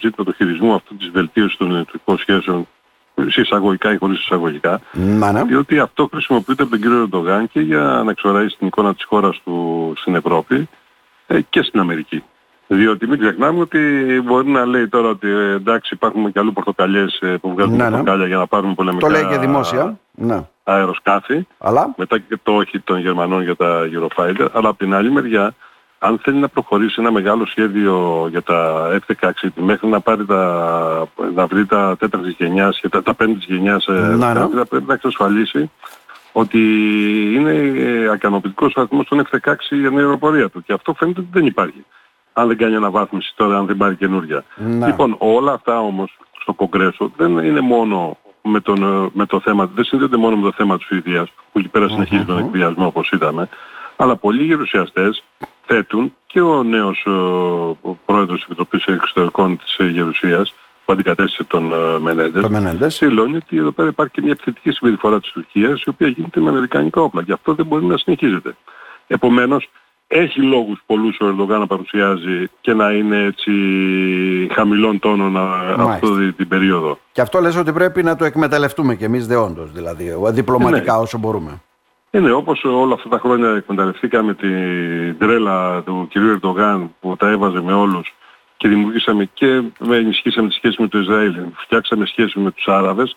ζήτημα 0.00 0.26
του 0.26 0.32
χειρισμού 0.32 0.74
αυτού 0.74 0.96
της 0.96 1.08
βελτίωσης 1.08 1.56
των 1.56 1.66
ελληνικών 1.66 2.18
σχέσεων 2.18 2.66
εισαγωγικά 3.14 3.92
ή 3.92 3.96
χωρίς 3.96 4.18
εισαγωγικά. 4.18 4.80
Μάνα. 4.92 5.44
Διότι 5.44 5.78
αυτό 5.78 6.08
χρησιμοποιείται 6.12 6.62
από 6.62 6.70
τον 6.70 6.80
κύριο 6.80 7.00
Ερντογάν 7.00 7.48
και 7.48 7.60
για 7.60 8.02
να 8.04 8.10
εξοραίσει 8.10 8.56
την 8.58 8.66
εικόνα 8.66 8.94
της 8.94 9.04
χώρας 9.04 9.40
του 9.44 9.92
στην 9.96 10.14
Ευρώπη 10.14 10.68
ε, 11.26 11.40
και 11.40 11.62
στην 11.62 11.80
Αμερική. 11.80 12.22
Διότι 12.74 13.06
μην 13.06 13.18
ξεχνάμε 13.18 13.60
ότι 13.60 13.78
μπορεί 14.24 14.48
να 14.48 14.66
λέει 14.66 14.88
τώρα 14.88 15.08
ότι 15.08 15.28
ε, 15.28 15.52
εντάξει 15.52 15.94
υπάρχουν 15.94 16.32
και 16.32 16.38
αλλού 16.38 16.52
πορτοκαλιές 16.52 17.18
ε, 17.20 17.36
που 17.40 17.52
βγάζουν 17.52 17.76
ναι, 17.76 17.84
ναι. 17.84 17.90
πορτοκάλια 17.90 18.26
για 18.26 18.36
να 18.36 18.46
πάρουμε 18.46 18.74
πολεμικά 18.74 19.06
το 19.06 19.12
λέει 19.12 19.26
και 19.26 19.38
δημόσια. 19.38 19.98
Ναι. 20.10 20.40
αεροσκάφη. 20.64 21.46
Αλλά... 21.58 21.94
Μετά 21.96 22.18
και 22.18 22.38
το 22.42 22.52
όχι 22.52 22.80
των 22.80 22.98
Γερμανών 22.98 23.42
για 23.42 23.56
τα 23.56 23.88
Eurofighter. 23.92 24.46
Αλλά 24.52 24.68
από 24.68 24.78
την 24.78 24.94
άλλη 24.94 25.10
μεριά 25.10 25.54
αν 25.98 26.18
θέλει 26.22 26.38
να 26.38 26.48
προχωρήσει 26.48 26.94
ένα 26.98 27.10
μεγάλο 27.10 27.46
σχέδιο 27.46 28.26
για 28.30 28.42
τα 28.42 28.88
F-16 29.06 29.30
μέχρι 29.54 29.88
να 29.88 30.00
πάρει 30.00 30.24
τα, 30.26 31.08
να 31.34 31.46
βρει 31.46 31.66
τα 31.66 31.96
τέταρτης 31.98 32.34
γενιάς 32.38 32.80
και 32.80 32.88
τα, 32.88 33.02
τα 33.02 33.14
πέμπτης 33.14 33.44
γενιάς 33.44 33.86
ε, 33.86 33.92
ναι, 33.92 34.32
ναι. 34.32 34.48
θα 34.54 34.66
πρέπει 34.68 34.86
να 34.86 34.94
εξασφαλίσει 34.94 35.70
ότι 36.32 36.58
είναι 37.34 37.52
ακανοποιητικός 38.12 38.74
ο 38.76 38.80
αριθμός 38.80 39.06
των 39.06 39.26
F-16 39.30 39.54
για 39.70 39.88
την 39.88 39.98
αεροπορία 39.98 40.48
του 40.48 40.62
και 40.62 40.72
αυτό 40.72 40.94
φαίνεται 40.94 41.20
ότι 41.20 41.28
δεν 41.32 41.46
υπάρχει 41.46 41.84
αν 42.32 42.48
δεν 42.48 42.56
κάνει 42.56 42.74
αναβάθμιση 42.74 43.32
τώρα, 43.36 43.58
αν 43.58 43.66
δεν 43.66 43.76
πάρει 43.76 43.96
καινούργια. 43.96 44.44
Ναι. 44.56 44.86
Λοιπόν, 44.86 45.14
όλα 45.18 45.52
αυτά 45.52 45.80
όμως 45.80 46.18
στο 46.40 46.52
Κογκρέσο 46.52 47.12
δεν 47.16 47.38
είναι 47.38 47.60
μόνο 47.60 48.16
με, 48.42 48.60
τον, 48.60 49.10
με 49.14 49.26
το 49.26 49.40
θέμα, 49.40 49.70
δεν 49.74 49.84
συνδέονται 49.84 50.16
μόνο 50.16 50.36
με 50.36 50.42
το 50.42 50.52
θέμα 50.52 50.76
της 50.76 50.86
Σουηδίας, 50.86 51.32
που 51.52 51.58
εκεί 51.58 51.68
πέρα 51.68 51.88
συνεχίζει 51.88 52.24
τον 52.24 52.38
εκβιασμό 52.38 52.86
όπως 52.86 53.10
είδαμε, 53.10 53.48
αλλά 53.96 54.16
πολλοί 54.16 54.44
γερουσιαστές 54.44 55.24
θέτουν 55.66 56.14
και 56.26 56.40
ο 56.40 56.62
νέος 56.62 57.06
ο 57.80 57.94
πρόεδρος 58.04 58.36
της 58.36 58.44
Επιτροπής 58.44 58.84
Εξωτερικών 58.84 59.58
της 59.58 59.76
Γερουσίας, 59.90 60.54
που 60.84 60.92
αντικατέστησε 60.92 61.44
τον 61.44 61.72
uh, 61.72 61.98
Μενέντες, 62.48 62.98
δηλώνει 62.98 63.36
ότι 63.36 63.56
εδώ 63.56 63.70
πέρα 63.70 63.88
υπάρχει 63.88 64.12
και 64.12 64.20
μια 64.22 64.30
επιθετική 64.30 64.70
συμπεριφορά 64.70 65.20
της 65.20 65.30
Τουρκίας, 65.30 65.82
η 65.82 65.88
οποία 65.88 66.08
γίνεται 66.08 66.40
με 66.40 66.48
αμερικανικά 66.48 67.00
όπλα 67.00 67.22
και 67.22 67.32
αυτό 67.32 67.54
δεν 67.54 67.66
μπορεί 67.66 67.84
να 67.84 67.96
συνεχίζεται. 67.96 68.56
Επομένως, 69.06 69.68
έχει 70.14 70.40
λόγους 70.40 70.82
πολλούς 70.86 71.20
ο 71.20 71.26
Ερντογάν 71.26 71.60
να 71.60 71.66
παρουσιάζει 71.66 72.48
και 72.60 72.72
να 72.72 72.90
είναι 72.90 73.24
έτσι 73.24 73.52
χαμηλών 74.52 74.98
τόνων 74.98 75.36
αυτή 75.78 76.32
την 76.32 76.48
περίοδο. 76.48 76.98
Και 77.12 77.20
αυτό 77.20 77.40
λες 77.40 77.56
ότι 77.56 77.72
πρέπει 77.72 78.02
να 78.02 78.16
το 78.16 78.24
εκμεταλλευτούμε 78.24 78.94
και 78.94 79.04
εμείς 79.04 79.26
δεόντως, 79.26 79.72
δηλαδή, 79.72 80.14
διπλωματικά 80.30 80.92
ναι. 80.92 80.98
όσο 80.98 81.18
μπορούμε. 81.18 81.60
Είναι 82.10 82.32
όπως 82.32 82.64
όλα 82.64 82.94
αυτά 82.94 83.08
τα 83.08 83.18
χρόνια 83.18 83.48
εκμεταλλευτήκαμε 83.48 84.34
την 84.34 85.18
τρέλα 85.18 85.82
του 85.82 86.08
κ. 86.10 86.16
Ερντογάν 86.16 86.94
που 87.00 87.16
τα 87.16 87.28
έβαζε 87.28 87.60
με 87.60 87.72
όλους 87.72 88.14
και 88.56 88.68
δημιουργήσαμε 88.68 89.28
και 89.34 89.62
με 89.78 89.96
ενισχύσαμε 89.96 90.48
τη 90.48 90.54
σχέση 90.54 90.82
με 90.82 90.88
το 90.88 90.98
Ισραήλ, 90.98 91.34
φτιάξαμε 91.54 92.06
σχέση 92.06 92.38
με 92.38 92.50
τους 92.50 92.68
Άραβες, 92.68 93.16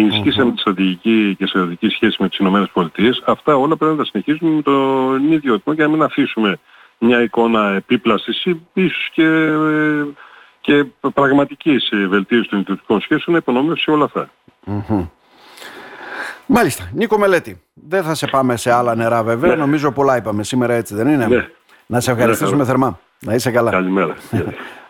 ενισχύσαμε 0.00 0.52
τη 0.52 0.60
στρατηγική 0.60 1.34
και 1.38 1.46
στρατηγική 1.46 1.88
σχέση 1.88 2.16
με 2.18 2.28
τις 2.28 2.38
Ηνωμένες 2.38 2.68
Πολιτείες. 2.72 3.22
Αυτά 3.26 3.56
όλα 3.56 3.76
πρέπει 3.76 3.92
να 3.92 3.98
τα 3.98 4.04
συνεχίσουμε 4.04 4.50
με 4.50 4.62
τον 4.62 5.32
ίδιο 5.32 5.54
ρυθμό 5.54 5.74
και 5.74 5.82
να 5.82 5.88
μην 5.88 6.02
αφήσουμε 6.02 6.58
μια 6.98 7.22
εικόνα 7.22 7.68
επίπλασης 7.68 8.44
ή 8.44 8.60
ίσως 8.72 9.10
και, 9.12 9.50
και 10.60 10.84
πραγματικής 11.14 11.90
βελτίωσης 12.08 12.48
των 12.48 12.58
ιδιωτικών 12.58 13.00
σχέσεων 13.00 13.42
να 13.46 13.76
σε 13.76 13.90
όλα 13.90 14.10
Μάλιστα. 16.46 16.90
Νίκο 16.92 17.18
Μελέτη, 17.18 17.62
δεν 17.74 18.02
θα 18.02 18.14
σε 18.14 18.26
πάμε 18.26 18.56
σε 18.56 18.72
άλλα 18.72 18.94
νερά 18.94 19.22
βέβαια. 19.22 19.50
Ναι. 19.50 19.56
Νομίζω 19.56 19.92
πολλά 19.92 20.16
είπαμε 20.16 20.42
σήμερα 20.42 20.74
έτσι 20.74 20.94
δεν 20.94 21.08
είναι; 21.08 21.26
Ναι. 21.26 21.48
Να 21.86 22.00
σε 22.00 22.10
ευχαριστήσουμε 22.10 22.56
ναι, 22.56 22.64
θερμά. 22.64 22.98
Να 23.20 23.34
είσαι 23.34 23.50
καλά. 23.50 23.70
Καλημέρα. 23.70 24.14